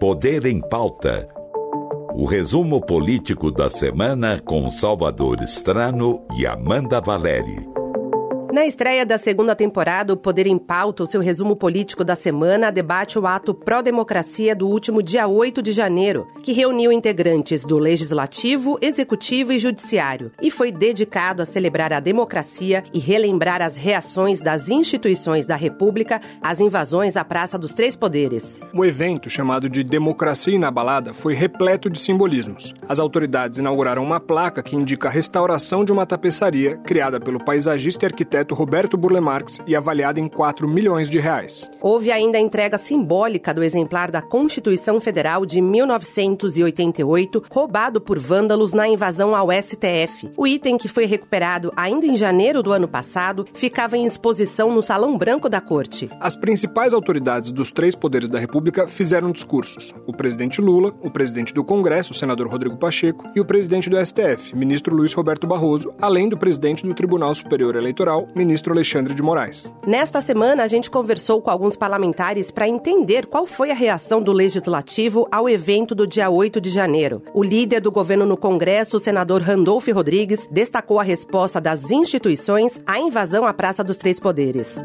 Poder 0.00 0.46
em 0.46 0.62
Pauta. 0.62 1.28
O 2.14 2.24
resumo 2.24 2.80
político 2.80 3.50
da 3.50 3.68
semana 3.68 4.40
com 4.40 4.70
Salvador 4.70 5.42
Estrano 5.42 6.26
e 6.38 6.46
Amanda 6.46 7.02
Valeri. 7.02 7.79
Na 8.52 8.66
estreia 8.66 9.06
da 9.06 9.16
segunda 9.16 9.54
temporada, 9.54 10.12
o 10.12 10.16
Poder 10.16 10.44
em 10.44 10.58
Pauta, 10.58 11.04
o 11.04 11.06
seu 11.06 11.20
resumo 11.20 11.54
político 11.54 12.02
da 12.02 12.16
semana, 12.16 12.72
debate 12.72 13.16
o 13.16 13.24
ato 13.24 13.54
pró-democracia 13.54 14.56
do 14.56 14.66
último 14.66 15.04
dia 15.04 15.28
8 15.28 15.62
de 15.62 15.70
janeiro, 15.70 16.26
que 16.42 16.50
reuniu 16.50 16.90
integrantes 16.90 17.64
do 17.64 17.78
Legislativo, 17.78 18.76
Executivo 18.82 19.52
e 19.52 19.58
Judiciário 19.60 20.32
e 20.42 20.50
foi 20.50 20.72
dedicado 20.72 21.42
a 21.42 21.44
celebrar 21.44 21.92
a 21.92 22.00
democracia 22.00 22.82
e 22.92 22.98
relembrar 22.98 23.62
as 23.62 23.76
reações 23.76 24.42
das 24.42 24.68
instituições 24.68 25.46
da 25.46 25.54
República 25.54 26.20
às 26.42 26.58
invasões 26.58 27.16
à 27.16 27.24
Praça 27.24 27.56
dos 27.56 27.72
Três 27.72 27.94
Poderes. 27.94 28.58
O 28.74 28.84
evento, 28.84 29.30
chamado 29.30 29.68
de 29.68 29.84
Democracia 29.84 30.56
Inabalada, 30.56 31.14
foi 31.14 31.34
repleto 31.34 31.88
de 31.88 32.00
simbolismos. 32.00 32.74
As 32.88 32.98
autoridades 32.98 33.60
inauguraram 33.60 34.02
uma 34.02 34.18
placa 34.18 34.60
que 34.60 34.74
indica 34.74 35.06
a 35.06 35.12
restauração 35.12 35.84
de 35.84 35.92
uma 35.92 36.04
tapeçaria 36.04 36.76
criada 36.78 37.20
pelo 37.20 37.44
paisagista 37.44 38.04
e 38.04 38.08
arquiteto 38.08 38.39
arquiteto 38.40 38.54
Roberto 38.54 38.96
Burle 38.96 39.20
Marx 39.20 39.60
e 39.66 39.76
avaliada 39.76 40.18
em 40.18 40.28
4 40.28 40.68
milhões 40.68 41.08
de 41.08 41.18
reais. 41.18 41.70
Houve 41.80 42.10
ainda 42.10 42.38
a 42.38 42.40
entrega 42.40 42.78
simbólica 42.78 43.52
do 43.52 43.62
exemplar 43.62 44.10
da 44.10 44.22
Constituição 44.22 45.00
Federal 45.00 45.44
de 45.44 45.60
1988, 45.60 47.44
roubado 47.50 48.00
por 48.00 48.18
vândalos 48.18 48.72
na 48.72 48.88
invasão 48.88 49.34
ao 49.34 49.48
STF. 49.52 50.30
O 50.36 50.46
item, 50.46 50.78
que 50.78 50.88
foi 50.88 51.04
recuperado 51.04 51.72
ainda 51.76 52.06
em 52.06 52.16
janeiro 52.16 52.62
do 52.62 52.72
ano 52.72 52.88
passado, 52.88 53.44
ficava 53.54 53.96
em 53.96 54.04
exposição 54.04 54.72
no 54.72 54.82
Salão 54.82 55.16
Branco 55.16 55.48
da 55.48 55.60
Corte. 55.60 56.10
As 56.20 56.36
principais 56.36 56.94
autoridades 56.94 57.50
dos 57.50 57.70
três 57.70 57.94
poderes 57.94 58.28
da 58.28 58.38
República 58.38 58.86
fizeram 58.86 59.30
discursos: 59.30 59.94
o 60.06 60.12
presidente 60.12 60.60
Lula, 60.60 60.94
o 61.02 61.10
presidente 61.10 61.52
do 61.52 61.64
Congresso, 61.64 62.12
o 62.12 62.16
senador 62.16 62.48
Rodrigo 62.48 62.76
Pacheco, 62.76 63.28
e 63.34 63.40
o 63.40 63.44
presidente 63.44 63.90
do 63.90 64.02
STF, 64.04 64.56
ministro 64.56 64.94
Luiz 64.94 65.12
Roberto 65.12 65.46
Barroso, 65.46 65.92
além 66.00 66.28
do 66.28 66.38
presidente 66.38 66.86
do 66.86 66.94
Tribunal 66.94 67.34
Superior 67.34 67.76
Eleitoral, 67.76 68.28
ministro 68.34 68.72
Alexandre 68.72 69.14
de 69.14 69.22
Moraes. 69.22 69.72
Nesta 69.86 70.20
semana, 70.20 70.62
a 70.62 70.68
gente 70.68 70.90
conversou 70.90 71.40
com 71.40 71.50
alguns 71.50 71.76
parlamentares 71.76 72.50
para 72.50 72.68
entender 72.68 73.26
qual 73.26 73.46
foi 73.46 73.70
a 73.70 73.74
reação 73.74 74.22
do 74.22 74.32
Legislativo 74.32 75.26
ao 75.30 75.48
evento 75.48 75.94
do 75.94 76.06
dia 76.06 76.30
8 76.30 76.60
de 76.60 76.70
janeiro. 76.70 77.22
O 77.34 77.42
líder 77.42 77.80
do 77.80 77.90
governo 77.90 78.24
no 78.24 78.36
Congresso, 78.36 78.96
o 78.96 79.00
senador 79.00 79.42
Randolfo 79.42 79.92
Rodrigues, 79.92 80.48
destacou 80.50 81.00
a 81.00 81.02
resposta 81.02 81.60
das 81.60 81.90
instituições 81.90 82.80
à 82.86 82.98
invasão 82.98 83.44
à 83.44 83.52
Praça 83.52 83.82
dos 83.82 83.96
Três 83.96 84.20
Poderes 84.20 84.82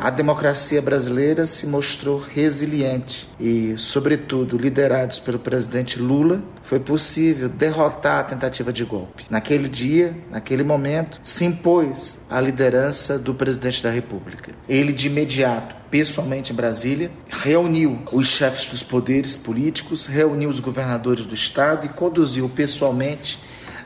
a 0.00 0.10
democracia 0.10 0.80
brasileira 0.80 1.44
se 1.44 1.66
mostrou 1.66 2.18
resiliente 2.18 3.28
e, 3.40 3.74
sobretudo, 3.76 4.56
liderados 4.56 5.18
pelo 5.18 5.38
presidente 5.38 5.98
Lula, 5.98 6.42
foi 6.62 6.78
possível 6.78 7.48
derrotar 7.48 8.20
a 8.20 8.24
tentativa 8.24 8.72
de 8.72 8.84
golpe. 8.84 9.24
Naquele 9.28 9.68
dia, 9.68 10.16
naquele 10.30 10.62
momento, 10.62 11.20
se 11.22 11.44
impôs 11.44 12.18
a 12.30 12.40
liderança 12.40 13.18
do 13.18 13.34
presidente 13.34 13.82
da 13.82 13.90
República. 13.90 14.52
Ele, 14.68 14.92
de 14.92 15.08
imediato, 15.08 15.74
pessoalmente 15.90 16.52
em 16.52 16.56
Brasília, 16.56 17.10
reuniu 17.28 17.98
os 18.12 18.26
chefes 18.28 18.68
dos 18.68 18.82
poderes 18.82 19.34
políticos, 19.34 20.06
reuniu 20.06 20.48
os 20.48 20.60
governadores 20.60 21.24
do 21.24 21.34
estado 21.34 21.86
e 21.86 21.88
conduziu 21.88 22.48
pessoalmente 22.48 23.38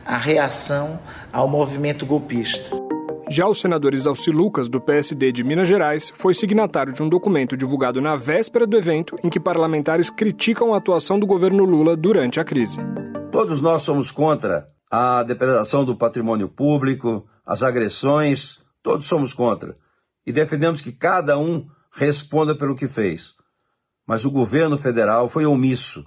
a 0.04 0.16
reação 0.16 0.98
ao 1.32 1.48
movimento 1.48 2.04
golpista. 2.04 2.81
Já 3.32 3.46
o 3.46 3.54
senador 3.54 3.94
Isalci 3.94 4.30
Lucas, 4.30 4.68
do 4.68 4.78
PSD 4.78 5.32
de 5.32 5.42
Minas 5.42 5.66
Gerais, 5.66 6.12
foi 6.14 6.34
signatário 6.34 6.92
de 6.92 7.02
um 7.02 7.08
documento 7.08 7.56
divulgado 7.56 7.98
na 7.98 8.14
véspera 8.14 8.66
do 8.66 8.76
evento 8.76 9.16
em 9.24 9.30
que 9.30 9.40
parlamentares 9.40 10.10
criticam 10.10 10.74
a 10.74 10.76
atuação 10.76 11.18
do 11.18 11.26
governo 11.26 11.64
Lula 11.64 11.96
durante 11.96 12.38
a 12.38 12.44
crise. 12.44 12.78
Todos 13.32 13.62
nós 13.62 13.84
somos 13.84 14.10
contra 14.10 14.68
a 14.90 15.22
depredação 15.22 15.82
do 15.82 15.96
patrimônio 15.96 16.46
público, 16.46 17.26
as 17.46 17.62
agressões, 17.62 18.58
todos 18.82 19.06
somos 19.06 19.32
contra. 19.32 19.78
E 20.26 20.30
defendemos 20.30 20.82
que 20.82 20.92
cada 20.92 21.38
um 21.38 21.66
responda 21.90 22.54
pelo 22.54 22.76
que 22.76 22.86
fez. 22.86 23.30
Mas 24.06 24.26
o 24.26 24.30
governo 24.30 24.76
federal 24.76 25.26
foi 25.26 25.46
omisso. 25.46 26.04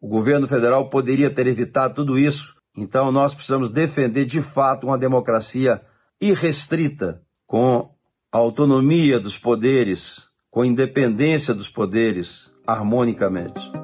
O 0.00 0.08
governo 0.08 0.48
federal 0.48 0.88
poderia 0.88 1.28
ter 1.28 1.46
evitado 1.46 1.96
tudo 1.96 2.18
isso. 2.18 2.54
Então 2.74 3.12
nós 3.12 3.34
precisamos 3.34 3.68
defender 3.68 4.24
de 4.24 4.40
fato 4.40 4.86
uma 4.86 4.96
democracia 4.96 5.82
irrestrita, 6.22 7.20
com 7.46 7.90
autonomia 8.30 9.18
dos 9.18 9.36
poderes, 9.36 10.22
com 10.48 10.64
independência 10.64 11.52
dos 11.52 11.68
poderes, 11.68 12.52
harmonicamente. 12.64 13.81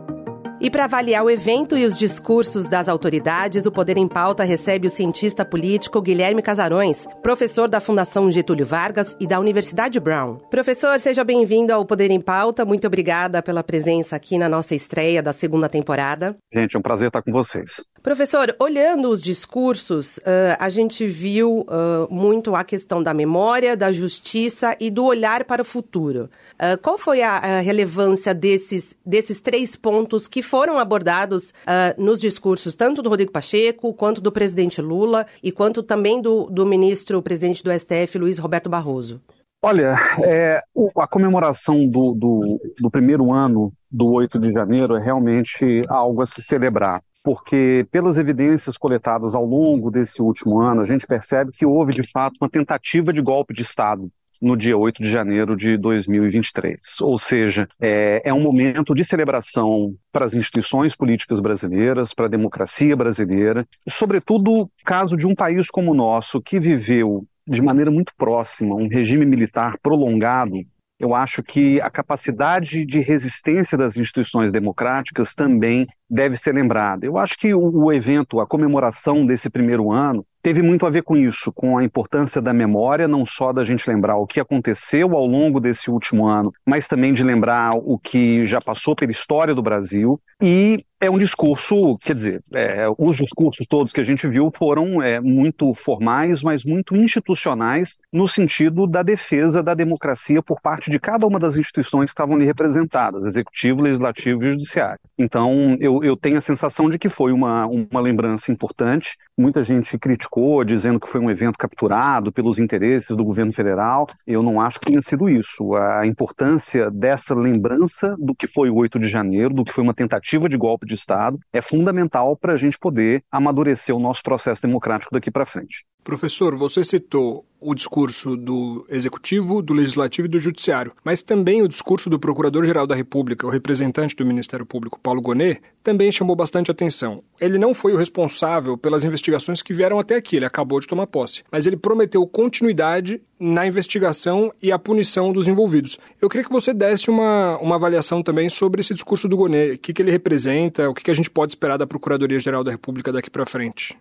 E 0.61 0.69
para 0.69 0.87
avaliar 0.87 1.25
o 1.25 1.31
evento 1.31 1.79
e 1.79 1.85
os 1.85 1.97
discursos 1.97 2.67
das 2.67 2.89
autoridades, 2.89 3.65
o 3.65 3.71
Poder 3.71 3.97
em 3.97 4.09
Pauta 4.09 4.43
recebe 4.43 4.89
o 4.89 4.91
cientista 4.91 5.45
político 5.45 6.03
Guilherme 6.03 6.43
Casarões, 6.43 7.07
professor 7.23 7.71
da 7.71 7.79
Fundação 7.79 8.29
Getúlio 8.29 8.67
Vargas 8.67 9.17
e 9.21 9.27
da 9.27 9.39
Universidade 9.39 10.01
Brown. 10.01 10.39
Professor, 10.51 10.99
seja 10.99 11.23
bem-vindo 11.23 11.73
ao 11.73 11.87
Poder 11.87 12.11
em 12.11 12.21
Pauta. 12.21 12.65
Muito 12.65 12.89
obrigada 12.89 13.41
pela 13.41 13.63
presença 13.63 14.17
aqui 14.17 14.37
na 14.37 14.49
nossa 14.49 14.75
estreia 14.75 15.23
da 15.23 15.33
segunda 15.33 15.69
temporada. 15.69 16.37
Gente, 16.53 16.75
é 16.75 16.79
um 16.79 16.83
prazer 16.83 17.07
estar 17.07 17.23
com 17.23 17.31
vocês. 17.31 17.85
Professor, 18.03 18.55
olhando 18.59 19.11
os 19.11 19.21
discursos, 19.21 20.19
uh, 20.19 20.57
a 20.59 20.69
gente 20.69 21.07
viu 21.07 21.61
uh, 21.61 22.09
muito 22.11 22.55
a 22.55 22.65
questão 22.65 23.03
da 23.03 23.13
memória, 23.13 23.77
da 23.77 23.93
justiça 23.93 24.77
e 24.81 24.91
do 24.91 25.05
olhar 25.05 25.45
para 25.45 25.63
o 25.63 25.65
futuro. 25.65 26.31
Uh, 26.55 26.79
qual 26.81 26.97
foi 26.97 27.23
a, 27.23 27.37
a, 27.37 27.61
relevância 27.61 28.33
desses, 28.33 28.97
desses 29.05 29.41
três 29.41 29.77
pontos 29.77 30.27
que 30.27 30.43
foram 30.49 30.79
abordados 30.79 31.53
nos 31.97 32.21
discursos, 32.21 32.75
tanto 32.75 33.03
do 33.03 33.09
Rodrigo 33.09 33.31
Pacheco, 33.31 33.93
quanto 33.95 34.21
do 34.21 34.33
presidente 34.33 34.81
Lula 34.81 35.27
e 35.43 35.53
quanto 35.53 35.83
também 35.83 36.21
do, 36.21 36.47
do 36.47 36.65
ministro, 36.67 37.23
presidente 37.23 37.63
do 37.63 37.71
STF, 37.71 38.19
Luiz 38.19 38.39
Roberto 38.39 38.69
Barroso? 38.69 39.21
Olha, 39.61 39.97
é, 40.23 40.63
a 40.97 41.07
comemoração 41.07 41.87
do, 41.89 42.15
do, 42.15 42.61
do 42.81 42.91
primeiro 42.91 43.33
ano 43.33 43.73
do 43.91 44.13
8 44.13 44.39
de 44.39 44.53
janeiro 44.53 44.97
é 44.97 45.03
realmente 45.03 45.85
algo 45.89 46.23
a 46.23 46.27
se 46.27 46.41
celebrar 46.43 47.03
porque 47.25 47.87
pelas 47.91 48.17
evidências 48.17 48.79
coletadas 48.79 49.35
ao 49.35 49.45
longo 49.45 49.91
desse 49.91 50.23
último 50.23 50.61
ano, 50.61 50.81
a 50.81 50.87
gente 50.87 51.07
percebe 51.07 51.53
que 51.53 51.67
houve 51.67 51.93
de 51.93 52.03
fato 52.03 52.37
uma 52.41 52.49
tentativa 52.49 53.13
de 53.13 53.21
golpe 53.21 53.53
de 53.53 53.61
Estado 53.61 54.11
no 54.41 54.57
dia 54.57 54.77
8 54.77 55.03
de 55.03 55.11
janeiro 55.11 55.57
de 55.57 55.77
2023. 55.77 56.79
Ou 57.01 57.19
seja, 57.19 57.69
é, 57.81 58.23
é 58.25 58.33
um 58.35 58.41
momento 58.41 58.95
de 58.95 59.05
celebração 59.05 59.95
para 60.13 60.27
as 60.27 60.35
instituições 60.35 60.95
políticas 60.95 61.41
brasileiras, 61.41 62.15
para 62.15 62.27
a 62.27 62.31
democracia 62.31 62.97
brasileira, 62.97 63.67
sobretudo, 63.89 64.71
caso 64.85 65.17
de 65.17 65.27
um 65.27 65.35
país 65.35 65.69
como 65.69 65.93
o 65.93 65.95
nosso, 65.95 66.41
que 66.41 66.59
viveu 66.59 67.27
de 67.47 67.63
maneira 67.63 67.91
muito 67.91 68.13
próxima 68.17 68.75
um 68.75 68.89
regime 68.89 69.25
militar 69.25 69.79
prolongado 69.83 70.59
eu 70.99 71.15
acho 71.15 71.43
que 71.43 71.81
a 71.81 71.89
capacidade 71.89 72.85
de 72.85 72.99
resistência 72.99 73.79
das 73.79 73.97
instituições 73.97 74.51
democráticas 74.51 75.33
também 75.33 75.87
deve 76.11 76.37
ser 76.37 76.53
lembrada. 76.55 77.07
Eu 77.07 77.17
acho 77.17 77.39
que 77.39 77.55
o, 77.55 77.93
evento, 77.93 78.41
a 78.41 78.47
comemoração 78.47 79.25
desse 79.25 79.49
primeiro 79.49 79.93
ano, 79.93 80.27
teve 80.49 80.63
muito 80.63 80.87
a 80.87 80.91
ver 80.91 81.03
com 81.03 81.15
isso, 81.15 81.53
com 81.53 81.77
a 81.77 81.85
importância 81.85 82.41
da 82.41 82.55
memória, 82.55 83.07
não 83.07 83.27
só 83.27 83.53
da 83.53 83.65
gente 83.65 83.87
lembrar 83.87 84.17
o 84.17 84.27
que 84.27 84.41
aconteceu 84.41 85.15
ao 85.15 85.27
longo 85.27 85.61
desse 85.61 85.91
último 85.91 86.27
ano, 86.27 86.51
mas 86.65 86.89
também 86.89 87.13
de 87.13 87.23
lembrar 87.23 87.73
o 87.75 87.99
que 87.99 88.47
já 88.47 88.59
passou 88.59 88.97
pela 88.97 89.13
história 89.13 89.55
do 89.55 89.61
Brasil 89.61 90.19
e 90.41 90.83
é 91.01 91.09
um 91.09 91.19
discurso, 91.19 91.97
quer 91.99 92.15
dizer, 92.15 92.43
é, 92.53 92.87
os 92.99 93.17
discursos 93.17 93.65
todos 93.69 93.93
que 93.93 94.01
a 94.01 94.05
gente 94.05 94.27
viu 94.27 94.51
foram 94.51 95.01
é, 95.01 95.21
muito 95.21 95.73
formais, 95.73 96.43
mas 96.43 96.65
muito 96.65 96.97
institucionais, 96.97 97.99
no 98.13 98.27
sentido 98.27 98.87
da 98.87 99.03
defesa 99.03 99.63
da 99.63 99.75
democracia 99.75 100.43
por 100.43 100.61
parte 100.61 100.91
de 100.91 100.99
cada 100.99 101.27
uma 101.27 101.39
das 101.39 101.57
instituições 101.57 102.07
que 102.07 102.11
estavam 102.11 102.35
ali 102.35 102.45
representadas, 102.45 103.25
executivo, 103.25 103.83
legislativo 103.83 104.45
e 104.45 104.51
judiciário. 104.51 104.99
Então, 105.17 105.77
eu, 105.81 106.03
eu 106.03 106.17
tenho 106.17 106.39
a 106.39 106.41
sensação 106.41 106.89
de 106.89 106.99
que 106.99 107.09
foi 107.09 107.33
uma, 107.33 107.67
uma 107.67 108.01
lembrança 108.01 108.51
importante. 108.51 109.17
Muita 109.37 109.63
gente 109.63 109.97
criticou, 109.99 110.38
dizendo 110.65 111.01
que 111.01 111.09
foi 111.09 111.21
um 111.21 111.31
evento 111.31 111.57
capturado 111.59 112.33
pelos 112.33 112.59
interesses 112.59 113.17
do 113.17 113.25
governo 113.25 113.53
federal. 113.53 114.07
Eu 114.27 114.41
não 114.41 114.61
acho 114.61 114.79
que 114.81 114.87
tenha 114.87 115.03
sido 115.03 115.29
isso. 115.29 115.75
A 115.75 116.07
importância 116.07 116.91
dessa 116.91 117.35
lembrança 117.35 118.17
do 118.19 118.35
que 118.35 118.47
foi 118.47 118.71
o 118.71 118.77
8 118.77 118.99
de 118.99 119.09
janeiro, 119.09 119.55
do 119.55 119.65
que 119.65 119.73
foi 119.73 119.85
uma 119.85 119.95
tentativa 119.95 120.49
de 120.49 120.57
golpe 120.57 120.87
de 120.87 120.95
Estado 120.95 121.39
é 121.53 121.61
fundamental 121.61 122.37
para 122.37 122.55
a 122.55 122.57
gente 122.57 122.79
poder 122.79 123.23
amadurecer 123.31 123.95
o 123.95 124.01
nosso 124.01 124.23
processo 124.23 124.63
democrático 124.63 125.13
daqui 125.13 125.31
para 125.31 125.47
frente. 125.47 125.85
Professor, 126.09 126.57
você 126.57 126.83
citou 126.83 127.45
o 127.61 127.75
discurso 127.75 128.35
do 128.35 128.87
Executivo, 128.89 129.61
do 129.61 129.75
Legislativo 129.75 130.27
e 130.27 130.31
do 130.31 130.39
Judiciário, 130.39 130.93
mas 131.05 131.21
também 131.21 131.61
o 131.61 131.69
discurso 131.69 132.09
do 132.09 132.19
Procurador-Geral 132.19 132.87
da 132.87 132.95
República, 132.95 133.47
o 133.47 133.51
representante 133.51 134.17
do 134.17 134.25
Ministério 134.25 134.65
Público, 134.65 134.99
Paulo 134.99 135.21
Gonet, 135.21 135.61
também 135.83 136.11
chamou 136.11 136.35
bastante 136.35 136.71
atenção. 136.71 137.23
Ele 137.39 137.59
não 137.59 137.75
foi 137.75 137.93
o 137.93 137.99
responsável 137.99 138.79
pelas 138.79 139.05
investigações 139.05 139.61
que 139.61 139.75
vieram 139.75 139.99
até 139.99 140.17
aqui, 140.17 140.37
ele 140.37 140.47
acabou 140.47 140.81
de 140.81 140.87
tomar 140.87 141.07
posse, 141.09 141.45
mas 141.53 141.67
ele 141.67 141.77
prometeu 141.77 142.27
continuidade 142.27 143.21
na 143.39 143.67
investigação 143.67 144.51
e 144.63 144.73
a 144.73 144.79
punição 144.79 145.31
dos 145.31 145.47
envolvidos. 145.47 145.99
Eu 146.23 146.31
queria 146.31 146.47
que 146.47 146.51
você 146.51 146.73
desse 146.73 147.11
uma, 147.11 147.59
uma 147.59 147.75
avaliação 147.75 148.23
também 148.23 148.49
sobre 148.49 148.81
esse 148.81 148.95
discurso 148.95 149.29
do 149.29 149.37
Gonet, 149.37 149.75
o 149.75 149.79
que, 149.79 149.93
que 149.93 150.01
ele 150.01 150.11
representa, 150.11 150.89
o 150.89 150.95
que, 150.95 151.05
que 151.05 151.11
a 151.11 151.15
gente 151.15 151.29
pode 151.29 151.53
esperar 151.53 151.77
da 151.77 151.87
Procuradoria-Geral 151.87 152.65
da 152.65 152.71
República 152.71 153.13
daqui 153.13 153.29
para 153.29 153.45
frente. 153.45 153.95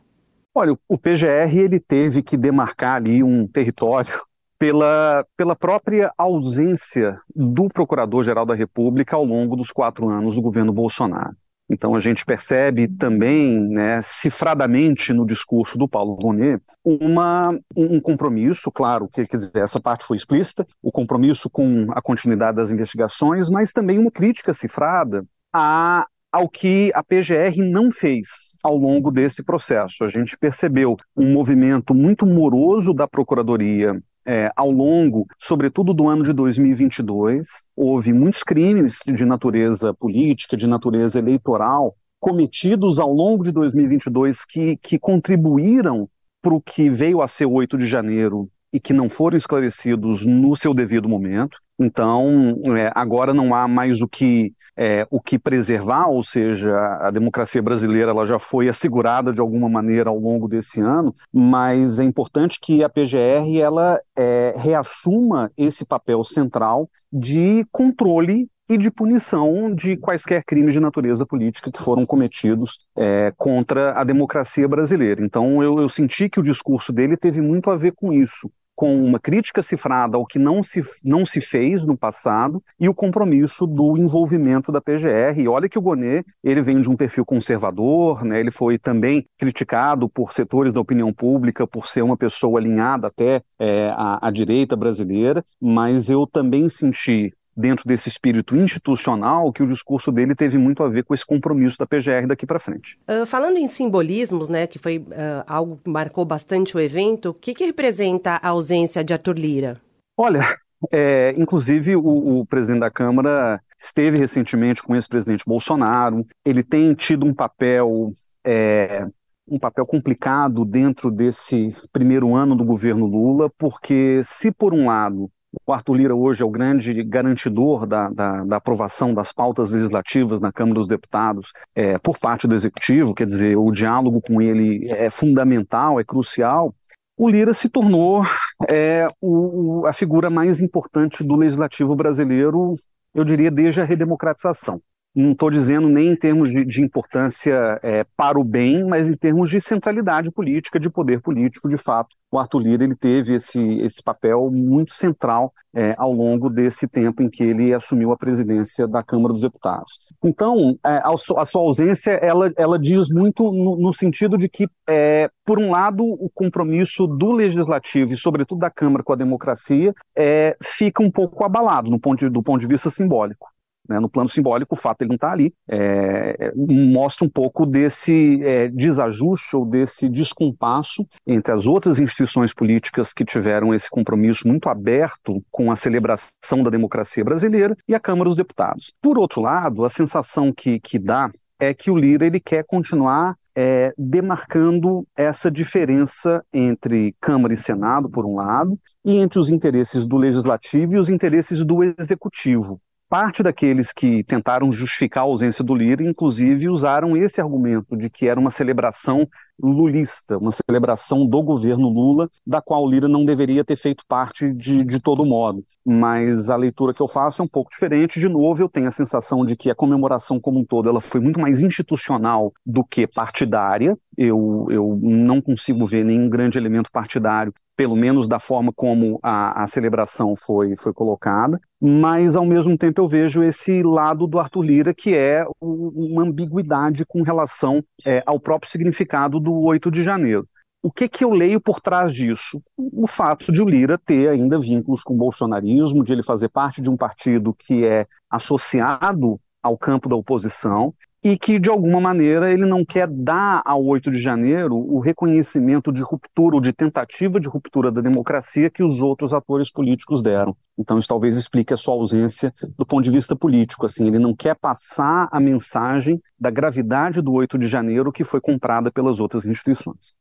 Olha, 0.60 0.76
o 0.90 0.98
PGR 0.98 1.56
ele 1.56 1.80
teve 1.80 2.24
que 2.24 2.36
demarcar 2.36 2.96
ali 2.96 3.24
um 3.24 3.48
território 3.48 4.24
pela, 4.58 5.24
pela 5.38 5.56
própria 5.56 6.12
ausência 6.18 7.20
do 7.36 7.68
Procurador-Geral 7.70 8.44
da 8.44 8.56
República 8.56 9.16
ao 9.16 9.24
longo 9.24 9.56
dos 9.56 9.70
quatro 9.70 10.10
anos 10.10 10.34
do 10.34 10.42
governo 10.42 10.74
Bolsonaro. 10.74 11.36
Então 11.70 11.94
a 11.94 12.00
gente 12.00 12.26
percebe 12.26 12.88
também, 12.88 13.70
né, 13.70 14.02
cifradamente 14.02 15.14
no 15.14 15.28
discurso 15.28 15.78
do 15.78 15.88
Paulo 15.88 16.16
Bonet, 16.16 16.60
uma, 16.84 17.56
um 17.76 18.02
compromisso, 18.02 18.72
claro, 18.72 19.08
que 19.08 19.28
quer 19.28 19.38
dizer, 19.38 19.60
essa 19.60 19.80
parte 19.80 20.06
foi 20.06 20.18
explícita, 20.18 20.66
o 20.82 20.92
compromisso 20.92 21.52
com 21.52 21.86
a 21.92 22.02
continuidade 22.02 22.58
das 22.58 22.72
investigações, 22.72 23.48
mas 23.48 23.72
também 23.72 24.00
uma 24.00 24.10
crítica 24.10 24.56
cifrada 24.56 25.24
a 25.54 26.08
ao 26.38 26.48
que 26.48 26.92
a 26.94 27.04
PGR 27.04 27.64
não 27.64 27.90
fez 27.90 28.56
ao 28.64 28.78
longo 28.78 29.10
desse 29.10 29.42
processo. 29.42 30.04
A 30.04 30.08
gente 30.08 30.38
percebeu 30.38 30.96
um 31.16 31.34
movimento 31.34 31.96
muito 31.96 32.28
moroso 32.28 32.94
da 32.94 33.08
Procuradoria 33.08 34.00
é, 34.24 34.52
ao 34.56 34.70
longo, 34.70 35.26
sobretudo 35.40 35.96
do 35.96 36.08
ano 36.08 36.24
de 36.24 36.32
2022, 36.34 37.48
houve 37.76 38.14
muitos 38.14 38.44
crimes 38.44 39.00
de 39.08 39.26
natureza 39.26 39.96
política, 39.96 40.56
de 40.56 40.68
natureza 40.68 41.18
eleitoral, 41.18 41.96
cometidos 42.20 43.00
ao 43.00 43.12
longo 43.12 43.44
de 43.44 43.52
2022 43.52 44.46
que, 44.46 44.78
que 44.78 45.00
contribuíram 45.00 46.08
para 46.40 46.54
o 46.54 46.62
que 46.62 46.88
veio 46.88 47.20
a 47.24 47.28
ser 47.28 47.48
o 47.48 47.54
8 47.54 47.80
de 47.80 47.88
janeiro 47.88 48.48
e 48.72 48.80
que 48.80 48.94
não 48.94 49.10
foram 49.10 49.38
esclarecidos 49.38 50.24
no 50.24 50.56
seu 50.56 50.72
devido 50.72 51.10
momento. 51.10 51.58
Então, 51.80 52.56
é, 52.76 52.92
agora 52.96 53.34
não 53.34 53.54
há 53.54 53.68
mais 53.68 54.02
o 54.02 54.08
que, 54.08 54.54
é, 54.76 55.08
o 55.12 55.22
que 55.22 55.38
preservar, 55.38 56.08
ou 56.08 56.24
seja, 56.24 56.76
a 57.02 57.12
democracia 57.12 57.62
brasileira 57.62 58.12
ela 58.12 58.26
já 58.26 58.40
foi 58.40 58.68
assegurada 58.68 59.32
de 59.32 59.40
alguma 59.40 59.70
maneira 59.70 60.10
ao 60.10 60.18
longo 60.18 60.48
desse 60.48 60.82
ano, 60.82 61.14
mas 61.32 62.00
é 62.00 62.04
importante 62.04 62.60
que 62.60 62.84
a 62.84 62.90
PGR 62.90 63.60
ela 63.60 64.00
é, 64.18 64.54
reassuma 64.58 65.52
esse 65.56 65.86
papel 65.86 66.24
central 66.24 66.90
de 67.12 67.64
controle 67.72 68.50
e 68.70 68.78
de 68.78 68.92
punição 68.92 69.74
de 69.74 69.96
quaisquer 69.96 70.44
crimes 70.44 70.74
de 70.74 70.80
natureza 70.80 71.26
política 71.26 71.72
que 71.72 71.82
foram 71.82 72.06
cometidos 72.06 72.86
é, 72.98 73.32
contra 73.38 73.94
a 73.94 74.04
democracia 74.04 74.68
brasileira. 74.68 75.24
Então, 75.24 75.64
eu, 75.64 75.80
eu 75.80 75.88
senti 75.88 76.28
que 76.28 76.40
o 76.40 76.44
discurso 76.44 76.92
dele 76.92 77.16
teve 77.16 77.40
muito 77.40 77.70
a 77.70 77.78
ver 77.78 77.94
com 77.96 78.12
isso 78.12 78.52
com 78.78 79.04
uma 79.04 79.20
crítica 79.20 79.64
cifrada 79.64 80.18
ao 80.18 80.26
que 80.28 80.38
não 80.38 80.62
se, 80.62 80.82
não 81.04 81.26
se 81.26 81.42
fez 81.42 81.84
no 81.84 81.98
passado 81.98 82.64
e 82.80 82.88
o 82.88 82.94
compromisso 82.94 83.66
do 83.66 83.98
envolvimento 83.98 84.72
da 84.72 84.80
PGR. 84.80 85.40
E 85.40 85.48
olha 85.48 85.68
que 85.68 85.80
o 85.80 85.82
Gonet, 85.82 86.24
ele 86.44 86.62
vem 86.62 86.80
de 86.80 86.88
um 86.88 86.96
perfil 86.96 87.26
conservador, 87.26 88.24
né? 88.24 88.40
ele 88.40 88.52
foi 88.52 88.78
também 88.78 89.26
criticado 89.36 90.08
por 90.08 90.32
setores 90.32 90.72
da 90.72 90.80
opinião 90.80 91.12
pública 91.12 91.66
por 91.66 91.88
ser 91.88 92.04
uma 92.04 92.16
pessoa 92.16 92.60
alinhada 92.60 93.08
até 93.08 93.42
é, 93.58 93.90
à, 93.96 94.28
à 94.28 94.30
direita 94.30 94.76
brasileira, 94.76 95.44
mas 95.60 96.08
eu 96.08 96.28
também 96.28 96.70
senti 96.70 97.34
dentro 97.58 97.88
desse 97.88 98.08
espírito 98.08 98.56
institucional 98.56 99.52
que 99.52 99.64
o 99.64 99.66
discurso 99.66 100.12
dele 100.12 100.36
teve 100.36 100.58
muito 100.58 100.84
a 100.84 100.90
ver 100.90 101.04
com 101.04 101.14
esse 101.14 101.26
compromisso 101.26 101.78
da 101.78 101.88
PGR 101.88 102.28
daqui 102.28 102.46
para 102.46 102.60
frente. 102.60 103.00
Uh, 103.10 103.26
falando 103.26 103.58
em 103.58 103.68
simbolismos, 103.68 104.48
né, 104.48 104.68
que 104.68 104.78
foi 104.78 105.00
uh, 105.00 105.44
algo 105.48 105.80
que 105.84 105.90
marcou 105.90 106.24
bastante 106.24 106.78
o 106.78 106.80
evento, 106.80 107.30
o 107.30 107.34
que, 107.34 107.54
que 107.54 107.66
representa 107.66 108.40
a 108.42 108.50
ausência 108.50 109.04
de 109.04 109.14
Arthur 109.14 109.38
Lira? 109.38 109.78
Olha, 110.16 110.56
é, 110.92 111.34
inclusive 111.38 111.96
o, 111.96 112.40
o, 112.40 112.46
presidente 112.46 112.82
da 112.82 112.92
Câmara 112.92 113.60
esteve 113.80 114.18
recentemente 114.18 114.84
com 114.84 114.94
o 114.94 114.96
ex-presidente 114.96 115.44
Bolsonaro. 115.46 116.24
Ele 116.46 116.64
tem 116.64 116.94
tido 116.94 117.26
um 117.26 117.34
papel 117.34 118.12
é, 118.46 119.06
um 119.50 119.58
papel 119.58 119.86
complicado 119.86 120.66
dentro 120.66 121.10
desse 121.10 121.70
primeiro 121.92 122.36
ano 122.36 122.56
do 122.56 122.66
governo 122.66 123.06
Lula, 123.06 123.50
porque 123.58 124.22
se 124.24 124.52
por 124.52 124.74
um 124.74 124.88
lado 124.88 125.32
o 125.66 125.74
Arthur 125.74 125.96
Lira 125.96 126.16
hoje 126.16 126.42
é 126.42 126.46
o 126.46 126.50
grande 126.50 127.04
garantidor 127.04 127.86
da, 127.86 128.10
da, 128.10 128.44
da 128.44 128.56
aprovação 128.58 129.14
das 129.14 129.32
pautas 129.32 129.72
legislativas 129.72 130.40
na 130.42 130.52
Câmara 130.52 130.80
dos 130.80 130.88
Deputados 130.88 131.52
é, 131.76 131.98
por 131.98 132.18
parte 132.18 132.48
do 132.48 132.56
Executivo, 132.56 133.14
quer 133.14 133.26
dizer, 133.26 133.58
o 133.58 133.72
diálogo 133.72 134.22
com 134.22 134.42
ele 134.42 134.90
é 134.90 135.10
fundamental, 135.10 136.00
é 136.00 136.04
crucial. 136.04 136.74
O 137.18 137.28
Lira 137.28 137.54
se 137.54 137.70
tornou 137.70 138.24
é, 138.70 139.08
o, 139.20 139.86
a 139.86 139.94
figura 139.94 140.30
mais 140.30 140.62
importante 140.62 141.24
do 141.24 141.36
legislativo 141.36 141.96
brasileiro, 141.96 142.76
eu 143.14 143.24
diria, 143.24 143.50
desde 143.50 143.82
a 143.82 143.84
redemocratização 143.84 144.82
não 145.18 145.32
estou 145.32 145.50
dizendo 145.50 145.90
nem 145.90 146.10
em 146.10 146.16
termos 146.16 146.50
de, 146.50 146.64
de 146.64 146.82
importância 146.82 147.80
é, 147.82 148.06
para 148.16 148.40
o 148.40 148.44
bem, 148.44 148.84
mas 148.84 149.08
em 149.08 149.16
termos 149.16 149.50
de 149.50 149.60
centralidade 149.60 150.32
política, 150.32 150.80
de 150.80 150.92
poder 150.92 151.22
político, 151.22 151.68
de 151.68 151.76
fato. 151.76 152.16
O 152.30 152.38
Arthur 152.38 152.60
Lira 152.60 152.84
ele 152.84 152.96
teve 152.96 153.34
esse, 153.34 153.80
esse 153.80 154.04
papel 154.04 154.52
muito 154.52 154.94
central 154.94 155.52
é, 155.74 155.96
ao 155.98 156.12
longo 156.12 156.50
desse 156.50 156.88
tempo 156.88 157.24
em 157.24 157.30
que 157.30 157.42
ele 157.42 157.74
assumiu 157.74 158.12
a 158.12 158.18
presidência 158.18 158.88
da 158.88 159.02
Câmara 159.02 159.34
dos 159.34 159.42
Deputados. 159.42 160.14
Então, 160.24 160.78
é, 160.86 160.98
a, 160.98 161.10
a, 161.10 161.46
sua 161.46 161.62
ausência 161.62 162.12
ela, 162.12 162.52
ela 162.56 162.78
diz 162.78 163.10
muito 163.10 163.52
no, 163.52 163.76
no 163.78 163.94
sentido 163.94 164.38
de 164.38 164.48
que, 164.48 164.70
é, 164.88 165.32
por 165.44 165.58
um 165.58 165.72
lado, 165.72 166.04
o 166.04 166.30
compromisso 166.30 167.08
do 167.08 167.32
legislativo 167.32 168.14
e, 168.14 168.18
sobretudo, 168.18 168.60
da 168.60 168.70
Câmara 168.70 169.04
com 169.04 169.14
a 169.14 169.18
democracia 169.18 169.94
é, 170.16 170.56
fica 170.62 171.02
um 171.02 171.10
pouco 171.10 171.44
abalado 171.44 171.90
no 171.90 172.00
ponto 172.00 172.20
de, 172.20 172.30
do 172.30 172.44
ponto 172.44 172.60
de 172.60 172.68
vista 172.68 172.92
simbólico. 172.92 173.48
Né? 173.88 174.00
No 174.00 174.10
plano 174.10 174.30
simbólico, 174.30 174.76
o 174.76 174.78
fato 174.78 175.00
de 175.00 175.04
ele 175.04 175.10
não 175.10 175.16
estar 175.16 175.28
tá 175.28 175.34
ali 175.34 175.54
é, 175.70 176.52
mostra 176.56 177.26
um 177.26 177.30
pouco 177.30 177.66
desse 177.66 178.44
é, 178.44 178.68
desajuste 178.68 179.56
ou 179.56 179.66
desse 179.66 180.10
descompasso 180.10 181.06
entre 181.26 181.54
as 181.54 181.66
outras 181.68 182.00
instituições 182.00 182.54
políticas 182.54 183.14
que 183.14 183.26
tiveram 183.26 183.74
esse 183.74 183.90
compromisso 183.90 184.48
muito 184.48 184.70
aberto 184.70 185.44
com 185.52 185.72
a 185.72 185.76
celebração 185.76 186.64
da 186.64 186.70
democracia 186.70 187.24
brasileira 187.24 187.76
e 187.88 187.96
a 187.96 188.00
Câmara 188.00 188.30
dos 188.30 188.38
Deputados. 188.38 188.94
Por 189.02 189.18
outro 189.18 189.42
lado, 189.42 189.86
a 189.86 189.90
sensação 189.90 190.52
que, 190.54 190.80
que 190.80 191.00
dá 191.00 191.32
é 191.60 191.74
que 191.74 191.90
o 191.90 191.98
Lira 191.98 192.26
ele 192.26 192.40
quer 192.40 192.64
continuar 192.66 193.36
é, 193.56 193.92
demarcando 193.98 195.08
essa 195.16 195.50
diferença 195.50 196.44
entre 196.54 197.16
Câmara 197.20 197.54
e 197.54 197.58
Senado, 197.58 198.10
por 198.10 198.26
um 198.26 198.36
lado, 198.36 198.80
e 199.04 199.18
entre 199.18 199.40
os 199.40 199.50
interesses 199.50 200.06
do 200.06 200.16
Legislativo 200.16 200.94
e 200.94 201.00
os 201.00 201.10
interesses 201.10 201.66
do 201.66 201.84
Executivo. 201.84 202.80
Parte 203.10 203.42
daqueles 203.42 203.94
que 203.94 204.22
tentaram 204.22 204.70
justificar 204.70 205.24
a 205.24 205.28
ausência 205.28 205.64
do 205.64 205.74
Lira, 205.74 206.04
inclusive, 206.04 206.68
usaram 206.68 207.16
esse 207.16 207.40
argumento 207.40 207.96
de 207.96 208.10
que 208.10 208.28
era 208.28 208.38
uma 208.38 208.52
celebração 208.52 209.26
lulista, 209.58 210.38
uma 210.38 210.52
celebração 210.52 211.26
do 211.26 211.42
governo 211.42 211.88
Lula, 211.88 212.30
da 212.46 212.62
qual 212.62 212.84
o 212.84 212.90
Lira 212.90 213.08
não 213.08 213.24
deveria 213.24 213.64
ter 213.64 213.78
feito 213.78 214.04
parte 214.06 214.54
de, 214.54 214.84
de 214.84 215.00
todo 215.00 215.26
modo. 215.26 215.64
Mas 215.86 216.50
a 216.50 216.58
leitura 216.58 216.94
que 216.94 217.02
eu 217.02 217.08
faço 217.08 217.42
é 217.42 217.46
um 217.46 217.48
pouco 217.48 217.72
diferente. 217.72 218.20
De 218.20 218.28
novo, 218.28 218.62
eu 218.62 218.68
tenho 218.68 218.90
a 218.90 218.92
sensação 218.92 219.46
de 219.46 219.56
que 219.56 219.72
a 219.72 219.76
comemoração 219.76 220.38
como 220.38 220.60
um 220.60 220.66
todo 220.66 220.90
ela 220.90 221.00
foi 221.00 221.22
muito 221.22 221.40
mais 221.40 221.62
institucional 221.62 222.54
do 222.66 222.84
que 222.84 223.08
partidária. 223.08 223.98
Eu, 224.18 224.68
eu 224.70 225.00
não 225.02 225.42
consigo 225.42 225.86
ver 225.86 226.04
nenhum 226.04 226.30
grande 226.30 226.58
elemento 226.58 226.92
partidário 226.92 227.54
pelo 227.78 227.96
menos 227.96 228.28
da 228.28 228.40
forma 228.40 228.74
como 228.76 229.20
a, 229.22 229.64
a, 229.64 229.68
celebração 229.68 230.36
foi, 230.36 230.76
foi 230.76 230.92
colocada, 230.92 231.60
mas 231.80 232.36
ao 232.36 232.44
mesmo 232.44 232.76
tempo 232.76 233.00
eu 233.00 233.08
vejo 233.08 233.44
esse 233.44 233.84
lado 233.84 234.26
do 234.26 234.40
Arthur 234.40 234.64
Lira 234.64 234.94
que 234.96 235.16
é 235.16 235.46
uma 235.62 236.24
ambiguidade 236.24 237.06
com 237.06 237.22
relação 237.22 237.84
é, 238.04 238.24
ao 238.26 238.40
próprio 238.40 238.72
significado 238.72 239.40
do 239.40 239.54
8 239.62 239.92
de 239.92 240.04
janeiro. 240.04 240.48
O 240.82 240.92
que, 240.92 241.08
que 241.08 241.24
eu 241.24 241.30
leio 241.30 241.62
por 241.62 241.80
trás 241.80 242.14
disso? 242.14 242.62
O 242.76 243.06
fato 243.06 243.52
de 243.52 243.62
o 243.62 243.66
Lira 243.66 243.98
ter 243.98 244.30
ainda 244.30 244.60
vínculos 244.60 245.04
com 245.04 245.14
o 245.14 245.18
bolsonarismo, 245.18 246.04
de 246.04 246.14
ele 246.14 246.24
fazer 246.24 246.50
parte 246.50 246.82
de 246.82 246.90
um 246.90 246.98
partido 246.98 247.54
que 247.54 247.86
é 247.86 248.08
associado 248.30 249.40
ao 249.62 249.78
campo 249.78 250.10
da 250.10 250.16
oposição 250.16 250.94
e 251.28 251.38
que, 251.38 251.60
de 251.60 251.70
alguma 251.70 252.00
maneira, 252.00 252.54
ele 252.54 252.66
não 252.66 252.86
quer 252.86 253.06
dar 253.06 253.62
ao 253.66 253.84
8 253.84 254.10
de 254.10 254.18
janeiro 254.18 254.78
o 254.78 255.02
reconhecimento 255.02 255.92
de 255.92 256.02
ruptura 256.02 256.56
ou 256.56 256.62
de 256.62 256.72
tentativa 256.72 257.38
de 257.38 257.50
ruptura 257.50 257.92
da 257.92 258.00
democracia 258.00 258.70
que 258.70 258.82
os 258.82 259.02
outros 259.02 259.34
atores 259.34 259.70
políticos 259.70 260.24
deram. 260.24 260.56
Então, 260.80 260.98
isso 260.98 261.10
talvez 261.10 261.36
explique 261.36 261.74
a 261.74 261.78
sua 261.78 261.96
ausência 261.96 262.54
do 262.78 262.86
ponto 262.86 263.04
de 263.04 263.12
vista 263.12 263.36
político. 263.36 263.86
Assim, 263.86 264.08
ele 264.08 264.20
não 264.20 264.34
quer 264.34 264.56
passar 264.56 265.28
a 265.30 265.38
mensagem 265.38 266.22
da 266.40 266.50
gravidade 266.50 267.22
do 267.22 267.34
8 267.34 267.58
de 267.58 267.68
janeiro 267.68 268.10
que 268.10 268.24
foi 268.24 268.40
comprada 268.40 268.90
pelas 268.90 269.20
outras 269.20 269.46
instituições. 269.46 270.14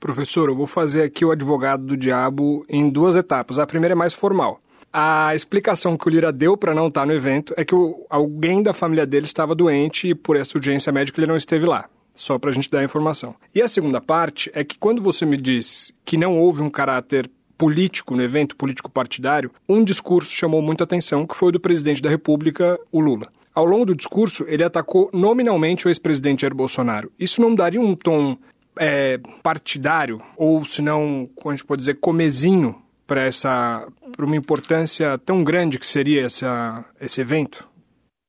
Professor, 0.00 0.48
eu 0.48 0.56
vou 0.56 0.66
fazer 0.66 1.02
aqui 1.02 1.26
o 1.26 1.30
advogado 1.30 1.84
do 1.84 1.94
diabo 1.94 2.64
em 2.70 2.88
duas 2.88 3.16
etapas. 3.16 3.58
A 3.58 3.66
primeira 3.66 3.92
é 3.92 3.94
mais 3.94 4.14
formal. 4.14 4.60
A 4.96 5.34
explicação 5.34 5.96
que 5.96 6.06
o 6.06 6.08
Lira 6.08 6.30
deu 6.30 6.56
para 6.56 6.72
não 6.72 6.86
estar 6.86 7.00
tá 7.00 7.06
no 7.06 7.12
evento 7.12 7.52
é 7.56 7.64
que 7.64 7.74
o, 7.74 8.06
alguém 8.08 8.62
da 8.62 8.72
família 8.72 9.04
dele 9.04 9.26
estava 9.26 9.52
doente 9.52 10.10
e 10.10 10.14
por 10.14 10.36
essa 10.36 10.56
urgência 10.56 10.92
médica 10.92 11.18
ele 11.18 11.26
não 11.26 11.34
esteve 11.34 11.66
lá. 11.66 11.86
Só 12.14 12.38
para 12.38 12.50
a 12.50 12.52
gente 12.52 12.70
dar 12.70 12.78
a 12.78 12.84
informação. 12.84 13.34
E 13.52 13.60
a 13.60 13.66
segunda 13.66 14.00
parte 14.00 14.52
é 14.54 14.62
que 14.62 14.78
quando 14.78 15.02
você 15.02 15.26
me 15.26 15.36
diz 15.36 15.92
que 16.04 16.16
não 16.16 16.38
houve 16.38 16.62
um 16.62 16.70
caráter 16.70 17.28
político 17.58 18.14
no 18.14 18.22
evento, 18.22 18.54
político 18.54 18.88
partidário, 18.88 19.50
um 19.68 19.82
discurso 19.82 20.30
chamou 20.30 20.62
muita 20.62 20.84
atenção, 20.84 21.26
que 21.26 21.34
foi 21.34 21.48
o 21.48 21.52
do 21.52 21.58
presidente 21.58 22.00
da 22.00 22.08
República, 22.08 22.78
o 22.92 23.00
Lula. 23.00 23.26
Ao 23.52 23.64
longo 23.64 23.86
do 23.86 23.96
discurso, 23.96 24.44
ele 24.46 24.62
atacou 24.62 25.10
nominalmente 25.12 25.88
o 25.88 25.90
ex-presidente 25.90 26.42
Jair 26.42 26.54
Bolsonaro. 26.54 27.10
Isso 27.18 27.40
não 27.40 27.52
daria 27.52 27.80
um 27.80 27.96
tom 27.96 28.36
é, 28.78 29.18
partidário, 29.42 30.22
ou 30.36 30.64
se 30.64 30.80
não, 30.80 31.28
como 31.34 31.50
a 31.50 31.56
gente 31.56 31.66
pode 31.66 31.80
dizer, 31.80 31.94
comezinho 31.94 32.76
para 33.06 33.22
essa 33.22 33.86
para 34.12 34.24
uma 34.24 34.36
importância 34.36 35.18
tão 35.18 35.42
grande 35.42 35.78
que 35.78 35.86
seria 35.86 36.24
essa, 36.24 36.84
esse 37.00 37.20
evento? 37.20 37.68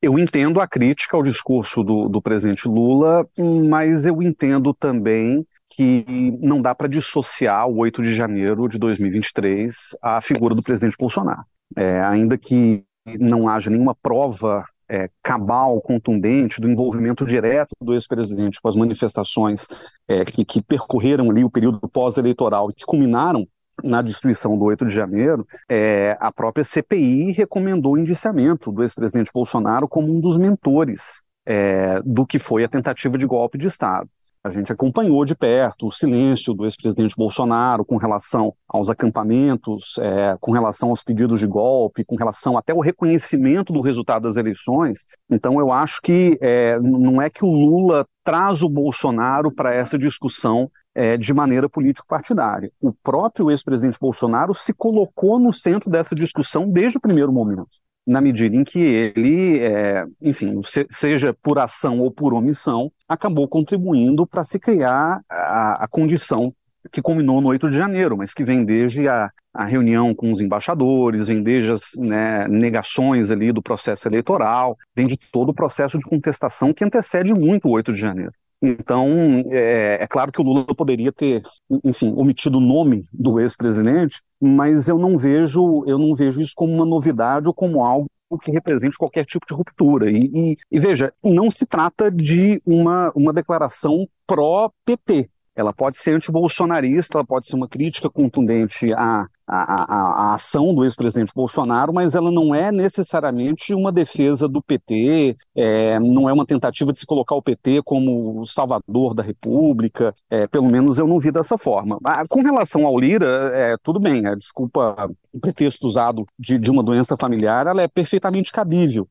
Eu 0.02 0.20
entendo 0.20 0.60
a 0.60 0.68
crítica 0.68 1.16
ao 1.16 1.24
discurso 1.24 1.84
do, 1.84 2.08
do 2.10 2.22
presidente 2.22 2.68
Lula, 2.68 3.28
mas 3.68 4.06
eu 4.06 4.22
entendo 4.22 4.74
também 4.74 5.46
que 5.76 6.06
não 6.40 6.62
dá 6.62 6.76
para 6.76 6.88
dissociar 6.88 7.68
o 7.68 7.78
8 7.78 8.02
de 8.04 8.14
janeiro 8.14 8.68
de 8.68 8.78
2023 8.78 9.76
à 10.02 10.22
figura 10.22 10.54
do 10.54 10.64
presidente 10.64 10.96
Bolsonaro. 10.98 11.44
É, 11.76 12.02
ainda 12.02 12.38
que 12.38 12.84
não 13.20 13.48
haja 13.48 13.70
nenhuma 13.70 13.96
prova 13.96 14.64
é, 14.88 15.10
cabal, 15.24 15.82
contundente, 15.82 16.62
do 16.62 16.70
envolvimento 16.70 17.26
direto 17.26 17.76
do 17.82 17.94
ex-presidente 17.94 18.62
com 18.62 18.68
as 18.68 18.76
manifestações 18.76 19.68
é, 20.08 20.24
que, 20.24 20.46
que, 20.46 20.62
percorreram 20.62 21.30
ali 21.30 21.44
o 21.44 21.50
período 21.50 21.80
pós-eleitoral 21.90 22.70
e 22.70 22.74
que 22.74 22.86
culminaram 22.86 23.48
na 23.84 24.02
destruição 24.02 24.58
do 24.58 24.66
8 24.66 24.86
de 24.86 24.94
janeiro, 24.94 25.46
é, 25.70 26.18
a 26.20 26.32
própria 26.32 26.64
CPI 26.64 27.32
recomendou 27.32 27.94
o 27.94 27.98
indiciamento 27.98 28.72
do 28.72 28.84
ex-presidente 28.84 29.32
Bolsonaro 29.34 29.88
como 29.88 30.16
um 30.16 30.20
dos 30.20 30.38
mentores 30.38 31.22
é, 31.46 32.02
do 32.04 32.26
que 32.26 32.40
foi 32.40 32.64
a 32.64 32.70
tentativa 32.70 33.18
de 33.18 33.26
golpe 33.26 33.58
de 33.58 33.68
Estado. 33.68 34.10
A 34.46 34.50
gente 34.52 34.72
acompanhou 34.72 35.26
de 35.26 35.34
perto 35.36 35.88
o 35.88 35.92
silêncio 35.92 36.54
do 36.54 36.66
ex-presidente 36.66 37.16
Bolsonaro 37.18 37.84
com 37.84 37.98
relação 37.98 38.54
aos 38.68 38.92
acampamentos, 38.92 39.98
é, 39.98 40.38
com 40.40 40.52
relação 40.52 40.90
aos 40.92 41.04
pedidos 41.04 41.40
de 41.40 41.48
golpe, 41.48 42.06
com 42.06 42.16
relação 42.16 42.56
até 42.56 42.72
ao 42.72 42.80
reconhecimento 42.80 43.74
do 43.74 43.82
resultado 43.82 44.28
das 44.28 44.36
eleições. 44.36 45.00
Então, 45.32 45.60
eu 45.60 45.72
acho 45.72 46.00
que 46.00 46.38
é, 46.40 46.80
não 46.80 47.20
é 47.20 47.28
que 47.28 47.44
o 47.44 47.50
Lula 47.50 48.06
traz 48.24 48.62
o 48.62 48.70
Bolsonaro 48.70 49.52
para 49.52 49.74
essa 49.74 49.98
discussão 49.98 50.70
é, 50.96 51.18
de 51.18 51.34
maneira 51.34 51.70
político-partidária. 51.70 52.72
O 52.82 52.92
próprio 52.92 53.52
ex-presidente 53.52 54.00
Bolsonaro 54.00 54.56
se 54.56 54.74
colocou 54.74 55.38
no 55.38 55.52
centro 55.52 55.92
dessa 55.92 56.16
discussão 56.16 56.68
desde 56.68 56.98
o 56.98 57.02
primeiro 57.02 57.32
momento 57.32 57.78
na 58.08 58.22
medida 58.22 58.56
em 58.56 58.64
que 58.64 58.80
ele, 58.80 59.60
é, 59.60 60.06
enfim, 60.22 60.62
se, 60.64 60.86
seja 60.92 61.34
por 61.34 61.58
ação 61.58 62.00
ou 62.00 62.12
por 62.12 62.34
omissão, 62.34 62.92
acabou 63.10 63.48
contribuindo 63.48 64.28
para 64.28 64.44
se 64.44 64.60
criar 64.60 65.22
a, 65.28 65.84
a, 65.84 65.88
condição 65.88 66.54
que 66.92 67.02
culminou 67.02 67.42
no 67.42 67.50
8 67.50 67.70
de 67.70 67.78
janeiro, 67.78 68.16
mas 68.16 68.32
que 68.32 68.44
vem 68.44 68.64
desde 68.64 69.08
a, 69.08 69.32
a 69.52 69.66
reunião 69.66 70.14
com 70.14 70.30
os 70.30 70.40
embaixadores, 70.40 71.28
vem 71.28 71.42
desde 71.42 71.72
as 71.72 71.94
né, 71.98 72.48
negações 72.48 73.32
ali 73.32 73.52
do 73.52 73.62
processo 73.62 74.08
eleitoral, 74.08 74.78
vem 74.96 75.08
de 75.08 75.18
todo 75.18 75.50
o 75.50 75.54
processo 75.54 75.98
de 75.98 76.06
contestação 76.06 76.74
que 76.74 76.84
antecede 76.84 77.34
muito 77.34 77.68
o 77.68 77.72
8 77.72 77.92
de 77.92 78.00
janeiro. 78.00 78.34
Então, 78.62 79.44
é, 79.52 80.00
é, 80.02 80.08
claro 80.08 80.32
que 80.32 80.42
o 80.42 80.44
Lula 80.44 80.66
poderia 80.76 81.12
ter, 81.12 81.42
enfim, 81.84 82.14
omitido 82.16 82.58
o 82.58 82.62
nome 82.62 83.02
do 83.14 83.40
ex-presidente, 83.40 84.22
mas 84.42 84.88
eu 84.88 84.98
não 84.98 85.18
vejo, 85.18 85.84
eu 85.86 85.98
não 85.98 86.16
vejo 86.16 86.42
isso 86.42 86.54
como 86.56 86.74
uma 86.74 86.86
novidade 86.86 87.48
ou 87.48 87.54
como 87.54 87.84
algo 87.84 88.08
que 88.42 88.52
represente 88.52 88.98
qualquer 88.98 89.26
tipo 89.26 89.46
de 89.48 89.54
ruptura. 89.54 90.10
E, 90.10 90.32
e, 90.34 90.58
e 90.72 90.80
veja, 90.80 91.14
não 91.24 91.52
se 91.52 91.66
trata 91.66 92.12
de 92.12 92.62
uma, 92.66 93.12
uma 93.16 93.32
declaração 93.32 94.08
pró-PT 94.26 95.30
ela 95.56 95.74
pode 95.74 95.98
ser 95.98 96.16
antibolsonarista, 96.16 97.18
ela 97.18 97.26
pode 97.26 97.48
ser 97.48 97.56
uma 97.56 97.68
crítica 97.68 98.10
contundente 98.10 98.94
à, 98.94 99.28
à, 99.48 99.84
à, 99.84 100.32
à 100.32 100.34
ação 100.34 100.74
do 100.74 100.84
ex-presidente 100.84 101.34
Bolsonaro, 101.34 101.94
mas 101.94 102.16
ela 102.16 102.32
não 102.32 102.54
é 102.54 102.72
necessariamente 102.72 103.74
uma 103.74 103.92
defesa 103.92 104.48
do 104.48 104.62
PT, 104.62 105.38
é, 105.56 106.00
não 106.00 106.30
é 106.30 106.34
uma 106.34 106.46
tentativa 106.46 106.92
de 106.92 107.00
se 107.00 107.06
colocar 107.06 107.36
o 107.36 107.42
PT 107.42 107.82
como 107.84 108.42
o 108.42 108.46
salvador 108.46 109.14
da 109.14 109.24
República, 109.24 110.14
é, 110.30 110.48
pelo 110.48 110.68
menos 110.68 111.00
eu 111.00 111.08
não 111.08 111.20
vi 111.20 111.32
dessa 111.32 111.58
forma. 111.58 111.98
Ah, 112.04 112.28
com 112.28 112.42
relação 112.42 112.86
ao 112.86 113.00
Lira, 113.00 113.52
é, 113.54 113.76
tudo 113.82 114.00
bem, 114.00 114.26
a 114.26 114.36
desculpa, 114.36 115.10
o 115.32 115.40
pretexto 115.40 115.88
usado 115.88 116.26
de, 116.38 116.60
de 116.60 116.70
uma 116.70 116.84
doença 116.84 117.16
familiar, 117.16 117.68
ela 117.68 117.82
é 117.82 117.88
perfeitamente 117.88 118.52
cabível. 118.52 119.08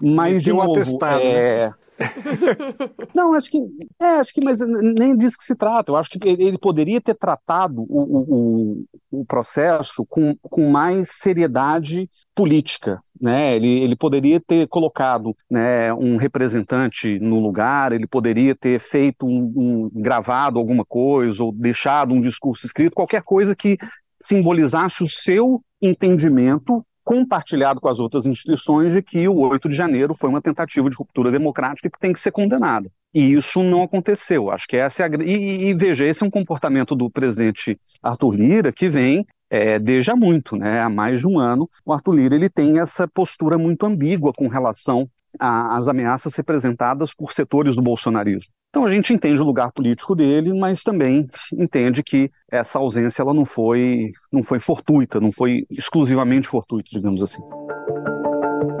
Mas, 0.00 0.42
de 0.42 0.52
novo, 0.52 0.72
atestado, 0.72 1.22
é... 1.22 1.68
né? 1.68 1.74
Não, 3.14 3.34
acho 3.34 3.50
que, 3.50 3.58
é, 4.00 4.06
acho 4.16 4.32
que, 4.34 4.44
mas 4.44 4.58
nem 4.60 5.16
disso 5.16 5.38
que 5.38 5.44
se 5.44 5.54
trata. 5.54 5.92
Eu 5.92 5.96
acho 5.96 6.10
que 6.10 6.18
ele 6.28 6.58
poderia 6.58 7.00
ter 7.00 7.14
tratado 7.14 7.82
o, 7.88 8.84
o, 9.10 9.20
o 9.20 9.24
processo 9.24 10.04
com, 10.08 10.34
com 10.42 10.68
mais 10.70 11.10
seriedade 11.10 12.10
política, 12.34 13.00
né? 13.20 13.54
Ele, 13.54 13.80
ele 13.80 13.96
poderia 13.96 14.40
ter 14.40 14.66
colocado 14.68 15.36
né, 15.48 15.92
um 15.94 16.16
representante 16.16 17.18
no 17.20 17.38
lugar, 17.38 17.92
ele 17.92 18.06
poderia 18.06 18.54
ter 18.54 18.80
feito 18.80 19.26
um, 19.26 19.52
um 19.56 19.90
gravado 19.94 20.58
alguma 20.58 20.84
coisa 20.84 21.44
ou 21.44 21.52
deixado 21.52 22.12
um 22.12 22.20
discurso 22.20 22.66
escrito, 22.66 22.94
qualquer 22.94 23.22
coisa 23.22 23.54
que 23.54 23.78
simbolizasse 24.20 25.02
o 25.04 25.08
seu 25.08 25.62
entendimento 25.80 26.84
compartilhado 27.04 27.80
com 27.80 27.88
as 27.88 28.00
outras 28.00 28.24
instituições 28.24 28.94
de 28.94 29.02
que 29.02 29.28
o 29.28 29.36
8 29.36 29.68
de 29.68 29.76
janeiro 29.76 30.14
foi 30.14 30.30
uma 30.30 30.40
tentativa 30.40 30.88
de 30.88 30.96
ruptura 30.96 31.30
democrática 31.30 31.90
que 31.90 31.98
tem 31.98 32.12
que 32.12 32.18
ser 32.18 32.32
condenada. 32.32 32.90
E 33.12 33.34
isso 33.34 33.62
não 33.62 33.82
aconteceu. 33.82 34.50
Acho 34.50 34.66
que 34.66 34.76
essa 34.76 35.04
é 35.04 35.06
a. 35.06 35.22
E, 35.22 35.68
e 35.68 35.74
veja, 35.74 36.06
esse 36.06 36.24
é 36.24 36.26
um 36.26 36.30
comportamento 36.30 36.96
do 36.96 37.10
presidente 37.10 37.78
Arthur 38.02 38.34
Lira 38.34 38.72
que 38.72 38.88
vem 38.88 39.24
é, 39.50 39.78
desde 39.78 40.10
há 40.10 40.16
muito, 40.16 40.56
né? 40.56 40.80
há 40.80 40.88
mais 40.88 41.20
de 41.20 41.28
um 41.28 41.38
ano. 41.38 41.68
O 41.84 41.92
Arthur 41.92 42.14
Lira 42.14 42.34
ele 42.34 42.48
tem 42.48 42.80
essa 42.80 43.06
postura 43.06 43.58
muito 43.58 43.86
ambígua 43.86 44.32
com 44.32 44.48
relação 44.48 45.08
às 45.38 45.88
ameaças 45.88 46.34
representadas 46.34 47.12
por 47.14 47.32
setores 47.32 47.76
do 47.76 47.82
bolsonarismo. 47.82 48.52
Então 48.74 48.84
a 48.84 48.90
gente 48.90 49.14
entende 49.14 49.40
o 49.40 49.44
lugar 49.44 49.70
político 49.70 50.16
dele, 50.16 50.52
mas 50.52 50.82
também 50.82 51.28
entende 51.52 52.02
que 52.02 52.28
essa 52.50 52.76
ausência 52.76 53.22
ela 53.22 53.32
não 53.32 53.44
foi, 53.44 54.10
não 54.32 54.42
foi 54.42 54.58
fortuita, 54.58 55.20
não 55.20 55.30
foi 55.30 55.64
exclusivamente 55.70 56.48
fortuita, 56.48 56.90
digamos 56.90 57.22
assim. 57.22 57.40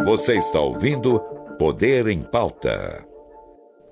Você 0.04 0.36
está 0.36 0.58
ouvindo 0.58 1.20
Poder 1.60 2.08
em 2.08 2.24
Pauta. 2.24 3.06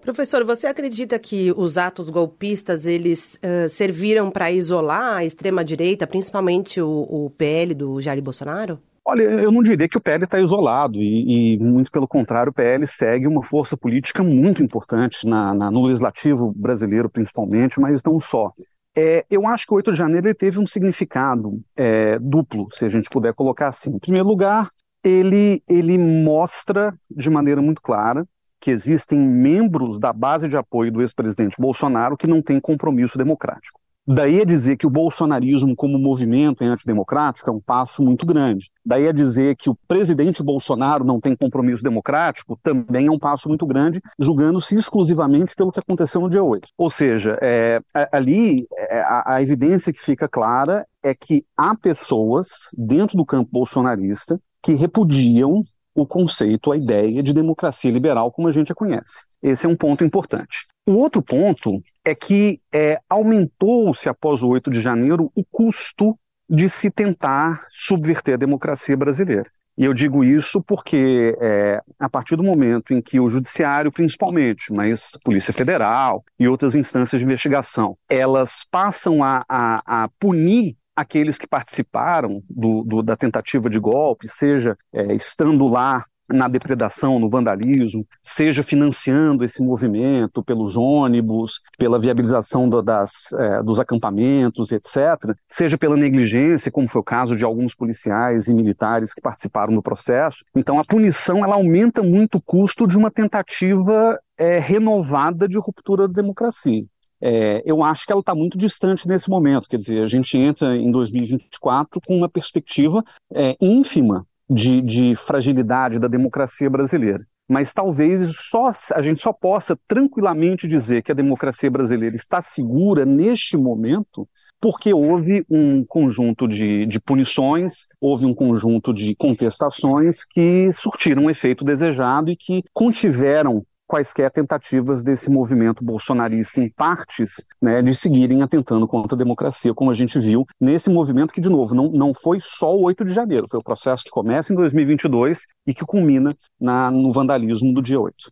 Professor, 0.01 0.43
você 0.43 0.67
acredita 0.67 1.21
que 1.21 1.53
os 1.53 1.79
atos 1.79 2.11
golpistas 2.11 2.85
eles 2.85 3.39
uh, 3.39 3.69
serviram 3.69 4.29
para 4.29 4.51
isolar 4.51 5.19
a 5.19 5.25
extrema 5.25 5.65
direita, 5.65 6.05
principalmente 6.05 6.81
o, 6.81 7.07
o 7.09 7.31
PL 7.31 7.75
do 7.77 8.01
Jair 8.01 8.21
Bolsonaro? 8.21 8.81
Olha, 9.05 9.23
eu 9.23 9.51
não 9.51 9.63
diria 9.63 9.89
que 9.89 9.99
o 9.99 10.01
PL 10.01 10.25
está 10.25 10.39
isolado, 10.39 11.01
e, 11.01 11.55
e, 11.55 11.59
muito 11.59 11.91
pelo 11.91 12.07
contrário, 12.07 12.51
o 12.51 12.55
PL 12.55 12.87
segue 12.87 13.27
uma 13.27 13.43
força 13.43 13.77
política 13.77 14.23
muito 14.23 14.63
importante 14.63 15.27
na, 15.27 15.53
na, 15.53 15.71
no 15.71 15.85
legislativo 15.87 16.53
brasileiro, 16.55 17.11
principalmente, 17.11 17.81
mas 17.81 18.03
não 18.05 18.21
só. 18.21 18.53
É, 18.97 19.25
eu 19.29 19.47
acho 19.47 19.67
que 19.67 19.73
o 19.73 19.77
8 19.77 19.91
de 19.91 19.99
janeiro 19.99 20.29
ele 20.29 20.35
teve 20.35 20.61
um 20.61 20.67
significado 20.67 21.61
é, 21.77 22.17
duplo, 22.21 22.69
se 22.71 22.85
a 22.85 22.89
gente 22.89 23.11
puder 23.11 23.35
colocar 23.35 23.69
assim. 23.69 23.91
Em 23.97 23.99
primeiro 23.99 24.27
lugar, 24.27 24.69
ele, 25.03 25.63
ele 25.69 25.99
mostra 25.99 26.95
de 27.11 27.29
maneira 27.29 27.61
muito 27.61 27.83
clara 27.83 28.25
que 28.61 28.71
existem 28.71 29.19
membros 29.19 29.99
da 29.99 30.13
base 30.13 30.49
de 30.49 30.57
apoio 30.57 30.93
do 30.93 31.01
ex-presidente 31.01 31.57
Bolsonaro 31.59 32.17
que 32.17 32.29
não 32.29 32.41
têm 32.41 32.61
compromisso 32.61 33.19
democrático. 33.19 33.82
Daí 34.07 34.41
a 34.41 34.45
dizer 34.45 34.77
que 34.77 34.87
o 34.87 34.91
bolsonarismo 34.91 35.77
como 35.77 35.99
movimento 35.99 36.65
é 36.65 36.67
antidemocrático 36.67 37.49
é 37.49 37.53
um 37.53 37.61
passo 37.61 38.03
muito 38.03 38.27
grande. 38.27 38.71
Daí 38.85 39.07
a 39.07 39.13
dizer 39.13 39.55
que 39.55 39.71
o 39.71 39.77
presidente 39.87 40.43
Bolsonaro 40.43 41.05
não 41.05 41.21
tem 41.21 41.37
compromisso 41.37 41.85
democrático 41.85 42.59
também 42.63 43.07
é 43.07 43.11
um 43.11 43.19
passo 43.19 43.49
muito 43.49 43.65
grande, 43.65 44.01
julgando-se 44.19 44.75
exclusivamente 44.75 45.55
pelo 45.55 45.71
que 45.71 45.79
aconteceu 45.79 46.21
no 46.21 46.29
dia 46.29 46.43
8. 46.43 46.69
Ou 46.77 46.91
seja, 46.91 47.39
é, 47.41 47.81
ali 48.11 48.67
é, 48.77 49.01
a, 49.03 49.35
a 49.35 49.43
evidência 49.43 49.93
que 49.93 50.03
fica 50.03 50.29
clara 50.29 50.85
é 51.01 51.15
que 51.15 51.45
há 51.57 51.77
pessoas 51.77 52.71
dentro 52.77 53.17
do 53.17 53.25
campo 53.25 53.51
bolsonarista 53.53 54.41
que 54.61 54.75
repudiam 54.75 55.63
o 55.95 56.07
conceito, 56.07 56.73
a 56.73 56.77
ideia 56.77 57.23
de 57.23 57.33
democracia 57.33 57.91
liberal 57.91 58.33
como 58.33 58.49
a 58.49 58.53
gente 58.53 58.73
a 58.73 58.75
conhece. 58.75 59.27
Esse 59.43 59.67
é 59.67 59.69
um 59.69 59.77
ponto 59.77 60.05
importante. 60.05 60.59
O 60.87 60.95
outro 60.95 61.23
ponto 61.23 61.81
é 62.05 62.15
que 62.15 62.59
é, 62.73 62.99
aumentou-se 63.09 64.09
após 64.09 64.43
o 64.43 64.49
8 64.49 64.71
de 64.71 64.81
janeiro 64.81 65.31
o 65.35 65.45
custo 65.45 66.19
de 66.49 66.69
se 66.69 66.91
tentar 66.91 67.67
subverter 67.71 68.35
a 68.35 68.39
democracia 68.39 68.97
brasileira. 68.97 69.51
E 69.77 69.85
eu 69.85 69.95
digo 69.95 70.23
isso 70.23 70.63
porque 70.63 71.37
é, 71.41 71.81
a 71.99 72.09
partir 72.09 72.37
do 72.37 72.43
momento 72.43 72.93
em 72.93 73.01
que 73.01 73.19
o 73.19 73.29
judiciário, 73.29 73.91
principalmente, 73.91 74.71
mas 74.71 75.13
Polícia 75.25 75.53
Federal 75.53 76.23
e 76.39 76.47
outras 76.47 76.75
instâncias 76.75 77.21
de 77.21 77.25
investigação, 77.25 77.97
elas 78.09 78.67
passam 78.71 79.25
a, 79.25 79.43
a, 79.49 80.05
a 80.05 80.09
punir 80.21 80.77
aqueles 81.03 81.39
que 81.39 81.47
participaram 81.47 82.43
do, 82.49 82.83
do, 82.83 83.03
da 83.03 83.17
tentativa 83.17 83.69
de 83.69 83.79
golpe, 83.79 84.29
seja 84.29 84.77
é, 84.93 85.15
estando 85.15 85.67
lá 85.67 86.05
na 86.29 86.49
depredação, 86.49 87.19
no 87.19 87.29
vandalismo, 87.29 88.07
seja 88.23 88.63
financiando 88.63 89.45
esse 89.45 89.63
movimento 89.63 90.43
pelos 90.43 90.77
ônibus, 90.77 91.61
pela 91.79 91.99
viabilização 91.99 92.69
do, 92.69 92.83
das, 92.83 93.33
é, 93.39 93.63
dos 93.63 93.79
acampamentos, 93.79 94.73
etc., 94.73 95.35
seja 95.49 95.77
pela 95.77 95.97
negligência, 95.97 96.73
como 96.73 96.89
foi 96.89 97.01
o 97.01 97.05
caso 97.05 97.37
de 97.37 97.45
alguns 97.45 97.75
policiais 97.75 98.49
e 98.49 98.55
militares 98.55 99.13
que 99.13 99.21
participaram 99.21 99.75
do 99.75 99.83
processo. 99.83 100.45
Então, 100.57 100.79
a 100.79 100.85
punição 100.85 101.45
ela 101.45 101.57
aumenta 101.57 102.03
muito 102.03 102.39
o 102.39 102.43
custo 102.43 102.87
de 102.87 102.97
uma 102.97 103.11
tentativa 103.11 104.19
é, 104.37 104.59
renovada 104.59 105.47
de 105.47 105.59
ruptura 105.59 106.09
da 106.09 106.15
democracia. 106.15 106.85
É, 107.25 107.63
eu 107.65 107.85
acho 107.85 108.05
que 108.05 108.11
ela 108.11 108.21
está 108.21 108.35
muito 108.35 108.59
distante 108.59 109.07
nesse 109.07 109.31
momento. 109.31 109.69
Quer 109.69 109.77
dizer, 109.77 110.03
a 110.03 110.07
gente 110.07 110.37
entra 110.37 110.77
em 110.77 110.91
2024 110.91 112.01
com 112.05 112.17
uma 112.17 112.29
perspectiva 112.29 113.05
é, 113.33 113.57
ínfima 113.61 114.27
de, 114.51 114.81
de 114.81 115.15
fragilidade 115.15 116.01
da 116.01 116.09
democracia 116.09 116.69
brasileira. 116.69 117.25
Mas 117.49 117.73
talvez 117.73 118.37
só, 118.37 118.71
a 118.95 119.01
gente 119.01 119.23
só 119.23 119.33
possa 119.33 119.79
tranquilamente 119.87 120.67
dizer 120.67 121.03
que 121.03 121.13
a 121.13 121.15
democracia 121.15 121.71
brasileira 121.71 122.17
está 122.17 122.41
segura 122.41 123.05
neste 123.05 123.57
momento 123.57 124.29
porque 124.61 124.95
houve 124.95 125.45
um 125.51 125.85
conjunto 125.85 126.47
de, 126.47 126.87
de, 126.87 127.01
punições, 127.01 127.89
houve 128.01 128.25
um 128.25 128.33
conjunto 128.33 128.93
de 128.95 129.13
contestações 129.17 130.25
que 130.25 130.71
surtiram 130.71 131.25
o 131.25 131.31
efeito 131.31 131.65
desejado 131.65 132.31
e 132.31 132.37
que 132.37 132.63
contiveram 132.73 133.67
quaisquer 133.87 134.31
tentativas 134.31 135.03
desse 135.03 135.31
movimento 135.31 135.85
bolsonarista 135.85 136.61
em 136.61 136.69
partes 136.71 137.45
né, 137.61 137.83
de 137.83 137.95
seguirem 137.95 138.43
atentando 138.43 138.87
contra 138.87 139.15
a 139.15 139.19
democracia, 139.19 139.75
como 139.75 139.91
a 139.91 139.95
gente 139.95 140.19
viu 140.19 140.47
nesse 140.61 140.89
movimento 140.89 141.33
que, 141.33 141.41
de 141.41 141.49
novo, 141.49 141.75
não, 141.75 141.89
não 141.91 142.15
foi 142.15 142.39
só 142.41 142.75
o 142.75 142.85
8 142.85 143.05
de 143.05 143.13
janeiro, 143.13 143.47
foi 143.51 143.61
o 143.61 143.63
processo 143.63 144.05
que 144.05 144.11
começa 144.11 144.53
em 144.53 144.57
2022 144.57 145.43
e 145.67 145.75
que 145.75 145.85
culmina 145.85 146.35
na, 146.61 146.91
no 146.91 147.13
vandalismo 147.13 147.73
do 147.75 147.83
dia 147.83 148.01
8. 148.01 148.31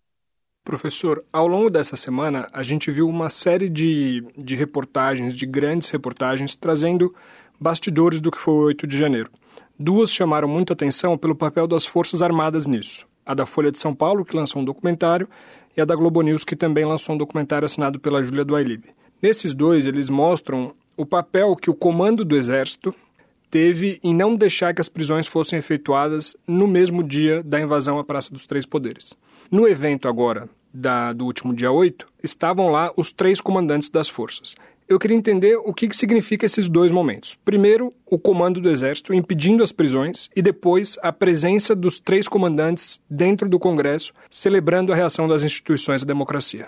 Professor, 0.64 1.25
ao 1.33 1.47
longo 1.47 1.71
dessa 1.71 1.97
semana, 1.97 2.49
a 2.52 2.62
gente 2.62 2.90
viu 2.90 3.09
uma 3.09 3.28
série 3.28 3.69
de, 3.69 4.25
de 4.37 4.54
reportagens, 4.54 5.35
de 5.35 5.47
grandes 5.47 5.90
reportagens, 5.90 6.54
trazendo 6.54 7.14
bastidores 7.59 8.21
do 8.21 8.30
que 8.30 8.38
foi 8.38 8.54
o 8.54 8.66
8 8.66 8.87
de 8.87 8.97
janeiro. 8.97 9.30
Duas 9.78 10.12
chamaram 10.12 10.47
muita 10.47 10.75
atenção 10.75 11.16
pelo 11.19 11.35
papel 11.35 11.66
das 11.66 11.85
Forças 11.85 12.23
Armadas 12.23 12.66
nisso 12.66 13.09
a 13.30 13.34
da 13.34 13.46
Folha 13.46 13.70
de 13.70 13.78
São 13.78 13.94
Paulo, 13.94 14.25
que 14.25 14.34
lançou 14.34 14.60
um 14.60 14.64
documentário, 14.64 15.28
e 15.76 15.80
a 15.80 15.84
da 15.84 15.94
Globo 15.94 16.20
News, 16.20 16.44
que 16.44 16.56
também 16.56 16.84
lançou 16.84 17.14
um 17.14 17.18
documentário 17.18 17.64
assinado 17.64 18.00
pela 18.00 18.20
Júlia 18.25 18.44
Duailib. 18.44 18.87
Nesses 19.22 19.54
dois, 19.54 19.87
eles 19.87 20.10
mostram 20.10 20.72
o 20.96 21.06
papel 21.06 21.54
que 21.54 21.70
o 21.70 21.75
comando 21.75 22.25
do 22.25 22.37
Exército 22.37 22.92
teve 23.49 24.00
em 24.02 24.12
não 24.12 24.34
deixar 24.34 24.75
que 24.75 24.80
as 24.80 24.88
prisões 24.88 25.28
fossem 25.28 25.60
efetuadas 25.60 26.37
no 26.44 26.66
mesmo 26.66 27.04
dia 27.04 27.40
da 27.44 27.60
invasão 27.60 28.00
à 28.00 28.04
Praça 28.04 28.32
dos 28.32 28.46
Três 28.46 28.66
Poderes. 28.66 29.14
No 29.49 29.68
evento 29.68 30.08
agora, 30.08 30.49
da, 30.75 31.12
do 31.12 31.25
último 31.25 31.54
dia 31.54 31.70
8, 31.70 32.08
estavam 32.25 32.68
lá 32.68 32.92
os 32.96 33.12
três 33.12 33.40
comandantes 33.40 33.90
das 33.90 34.08
forças 34.08 34.56
eu 34.90 34.99
queria 34.99 35.16
entender 35.16 35.56
o 35.56 35.73
que, 35.73 35.87
que 35.87 35.97
significa 35.97 36.44
esses 36.44 36.68
dois 36.68 36.90
momentos. 36.90 37.38
Primeiro, 37.44 37.94
o 38.04 38.18
comando 38.18 38.61
do 38.61 38.68
Exército 38.68 39.14
impedindo 39.14 39.62
as 39.62 39.70
prisões 39.70 40.28
e 40.35 40.42
depois 40.42 40.99
a 41.00 41.12
presença 41.12 41.76
dos 41.76 42.00
três 42.00 42.26
comandantes 42.26 43.00
dentro 43.09 43.49
do 43.49 43.56
Congresso 43.56 44.12
celebrando 44.28 44.92
a 44.92 44.97
reação 44.97 45.28
das 45.28 45.44
instituições 45.44 46.02
à 46.02 46.06
democracia. 46.06 46.66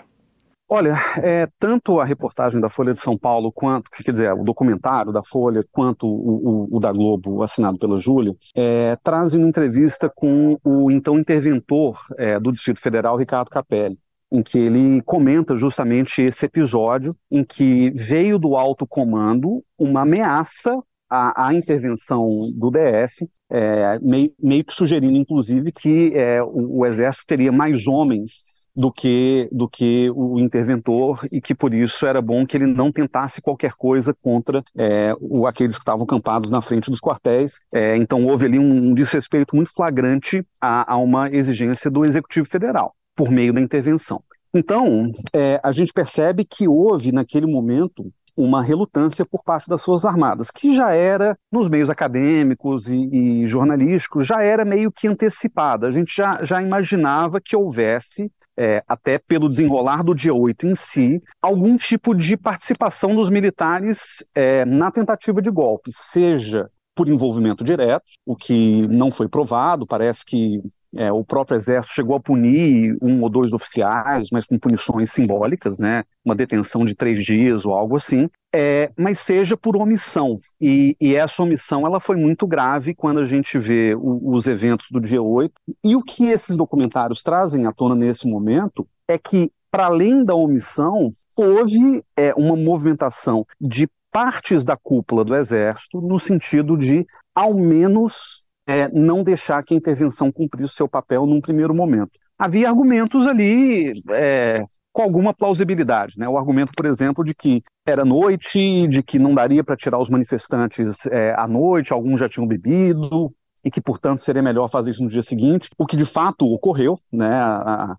Olha, 0.69 0.97
é, 1.17 1.49
tanto 1.59 1.99
a 1.99 2.05
reportagem 2.05 2.61
da 2.61 2.69
Folha 2.69 2.93
de 2.93 3.01
São 3.01 3.17
Paulo, 3.17 3.51
quanto, 3.51 3.91
quer 3.91 4.13
dizer, 4.13 4.31
o 4.33 4.45
documentário 4.45 5.11
da 5.11 5.21
Folha, 5.21 5.61
quanto 5.69 6.07
o, 6.07 6.69
o, 6.71 6.77
o 6.77 6.79
da 6.79 6.93
Globo, 6.93 7.43
assinado 7.43 7.77
pela 7.77 7.99
Júlia, 7.99 8.33
é, 8.55 8.95
trazem 9.03 9.41
uma 9.41 9.49
entrevista 9.49 10.09
com 10.09 10.57
o 10.63 10.89
então 10.89 11.19
interventor 11.19 11.99
é, 12.17 12.39
do 12.39 12.53
Distrito 12.53 12.79
Federal, 12.79 13.17
Ricardo 13.17 13.49
Capelli 13.49 13.99
em 14.33 14.41
que 14.41 14.57
ele 14.57 14.99
comenta 15.03 15.55
justamente 15.55 16.23
esse 16.23 16.47
episódio 16.47 17.15
em 17.29 17.43
que 17.43 17.91
veio 17.91 18.39
do 18.39 18.55
alto 18.55 18.87
comando 18.87 19.63
uma 19.77 20.01
ameaça 20.01 20.75
à, 21.07 21.49
à 21.49 21.53
intervenção 21.53 22.39
do 22.57 22.71
DF, 22.71 23.29
é, 23.51 23.99
meio, 23.99 24.33
meio, 24.41 24.65
que 24.65 24.73
sugerindo, 24.73 25.15
inclusive, 25.15 25.71
que 25.71 26.11
é, 26.15 26.41
o, 26.41 26.79
o 26.79 26.85
exército 26.87 27.27
teria 27.27 27.51
mais 27.51 27.85
homens 27.85 28.41
do 28.75 28.91
que, 28.91 29.47
do 29.51 29.69
que 29.69 30.09
o 30.15 30.39
interventor 30.39 31.27
e 31.31 31.39
que 31.39 31.53
por 31.53 31.71
isso 31.71 32.03
era 32.07 32.19
bom 32.19 32.43
que 32.43 32.57
ele 32.57 32.65
não 32.65 32.91
tentasse 32.91 33.39
qualquer 33.39 33.73
coisa 33.73 34.15
contra 34.19 34.63
é, 34.75 35.13
o, 35.21 35.45
aqueles 35.45 35.75
que 35.75 35.83
estavam 35.83 36.05
acampados 36.05 36.49
na 36.49 36.59
frente 36.59 36.89
dos 36.89 36.99
quartéis. 36.99 37.59
É, 37.71 37.95
então 37.97 38.25
houve 38.25 38.47
ali 38.47 38.57
um, 38.57 38.89
um 38.89 38.93
desrespeito 38.95 39.55
muito 39.55 39.71
flagrante 39.71 40.43
a, 40.59 40.93
a 40.93 40.97
uma 40.97 41.29
exigência 41.29 41.91
do 41.91 42.03
Executivo 42.03 42.47
Federal 42.47 42.95
por 43.15 43.29
meio 43.29 43.53
da 43.53 43.61
intervenção. 43.61 44.23
Então, 44.53 45.09
é, 45.33 45.59
a 45.63 45.71
gente 45.71 45.91
percebe 45.91 46.45
que 46.45 46.67
houve, 46.67 47.11
naquele 47.11 47.47
momento, 47.47 48.11
uma 48.35 48.63
relutância 48.63 49.25
por 49.25 49.43
parte 49.43 49.69
das 49.69 49.83
Forças 49.83 50.05
Armadas, 50.05 50.49
que 50.49 50.75
já 50.75 50.91
era, 50.91 51.37
nos 51.51 51.67
meios 51.67 51.89
acadêmicos 51.89 52.87
e, 52.87 53.09
e, 53.11 53.47
jornalísticos, 53.47 54.27
já 54.27 54.41
era 54.41 54.65
meio 54.65 54.91
que 54.91 55.07
antecipada. 55.07 55.87
A 55.87 55.91
gente 55.91 56.15
já, 56.15 56.43
já 56.43 56.61
imaginava 56.61 57.39
que 57.39 57.55
houvesse, 57.55 58.31
é, 58.57 58.83
até 58.87 59.17
pelo 59.17 59.49
desenrolar 59.49 60.03
do 60.03 60.15
dia 60.15 60.33
8 60.33 60.67
em 60.67 60.75
si, 60.75 61.21
algum 61.41 61.77
tipo 61.77 62.13
de 62.13 62.35
participação 62.35 63.15
dos 63.15 63.29
militares 63.29 64.23
é, 64.33 64.65
na 64.65 64.91
tentativa 64.91 65.41
de 65.41 65.51
golpe, 65.51 65.91
seja 65.93 66.69
por 66.95 67.07
envolvimento 67.07 67.63
direto, 67.63 68.05
o 68.25 68.35
que 68.35 68.87
não 68.87 69.09
foi 69.09 69.27
provado, 69.27 69.87
parece 69.87 70.23
que 70.23 70.61
é, 70.95 71.11
o 71.11 71.23
próprio 71.23 71.55
exército 71.55 71.95
chegou 71.95 72.15
a 72.15 72.19
punir 72.19 72.97
um 73.01 73.21
ou 73.21 73.29
dois 73.29 73.53
oficiais, 73.53 74.29
mas 74.31 74.47
com 74.47 74.57
punições 74.57 75.11
simbólicas, 75.11 75.79
né? 75.79 76.03
Uma 76.23 76.35
detenção 76.35 76.85
de 76.85 76.95
três 76.95 77.23
dias 77.23 77.65
ou 77.65 77.73
algo 77.73 77.95
assim. 77.95 78.29
É, 78.55 78.91
mas 78.97 79.19
seja 79.19 79.57
por 79.57 79.75
omissão. 79.75 80.37
E, 80.61 80.95
e, 81.01 81.15
essa 81.15 81.41
omissão 81.41 81.87
ela 81.87 81.99
foi 81.99 82.15
muito 82.15 82.45
grave 82.45 82.93
quando 82.93 83.19
a 83.19 83.25
gente 83.25 83.57
vê 83.57 83.95
o, 83.95 84.31
os 84.31 84.45
eventos 84.45 84.87
do 84.91 85.01
dia 85.01 85.21
8. 85.21 85.53
E 85.83 85.95
o 85.95 86.03
que 86.03 86.25
esses 86.25 86.55
documentários 86.55 87.23
trazem 87.23 87.65
à 87.65 87.71
tona 87.71 87.95
nesse 87.95 88.27
momento 88.27 88.87
é 89.07 89.17
que, 89.17 89.51
para 89.71 89.85
além 89.85 90.23
da 90.23 90.35
omissão, 90.35 91.09
houve 91.35 92.03
é, 92.15 92.33
uma 92.35 92.55
movimentação 92.55 93.45
de 93.59 93.89
partes 94.11 94.63
da 94.63 94.77
cúpula 94.77 95.25
do 95.25 95.35
Exército 95.35 95.99
no 95.99 96.19
sentido 96.19 96.77
de, 96.77 97.03
ao 97.33 97.55
menos, 97.55 98.42
é, 98.67 98.89
não 98.89 99.23
deixar 99.23 99.63
que 99.63 99.73
a 99.73 99.77
intervenção 99.77 100.31
cumprisse 100.31 100.73
seu 100.73 100.87
papel 100.87 101.25
num 101.25 101.41
primeiro 101.41 101.73
momento. 101.73 102.11
Havia 102.37 102.67
argumentos 102.67 103.27
ali 103.27 103.93
é, 104.11 104.65
com 104.91 105.01
alguma 105.01 105.33
plausibilidade. 105.33 106.15
Né? 106.17 106.27
O 106.27 106.37
argumento, 106.37 106.71
por 106.75 106.85
exemplo, 106.85 107.23
de 107.23 107.33
que 107.33 107.61
era 107.85 108.03
noite, 108.03 108.87
de 108.87 109.03
que 109.03 109.19
não 109.19 109.33
daria 109.33 109.63
para 109.63 109.75
tirar 109.75 109.99
os 109.99 110.09
manifestantes 110.09 111.05
é, 111.07 111.33
à 111.37 111.47
noite, 111.47 111.93
alguns 111.93 112.19
já 112.19 112.27
tinham 112.27 112.47
bebido, 112.47 113.33
e 113.63 113.71
que, 113.71 113.81
portanto, 113.81 114.21
seria 114.21 114.41
melhor 114.41 114.67
fazer 114.69 114.91
isso 114.91 115.03
no 115.03 115.09
dia 115.09 115.21
seguinte, 115.21 115.69
o 115.77 115.85
que 115.85 115.95
de 115.95 116.05
fato 116.05 116.45
ocorreu, 116.45 116.99
né? 117.11 117.39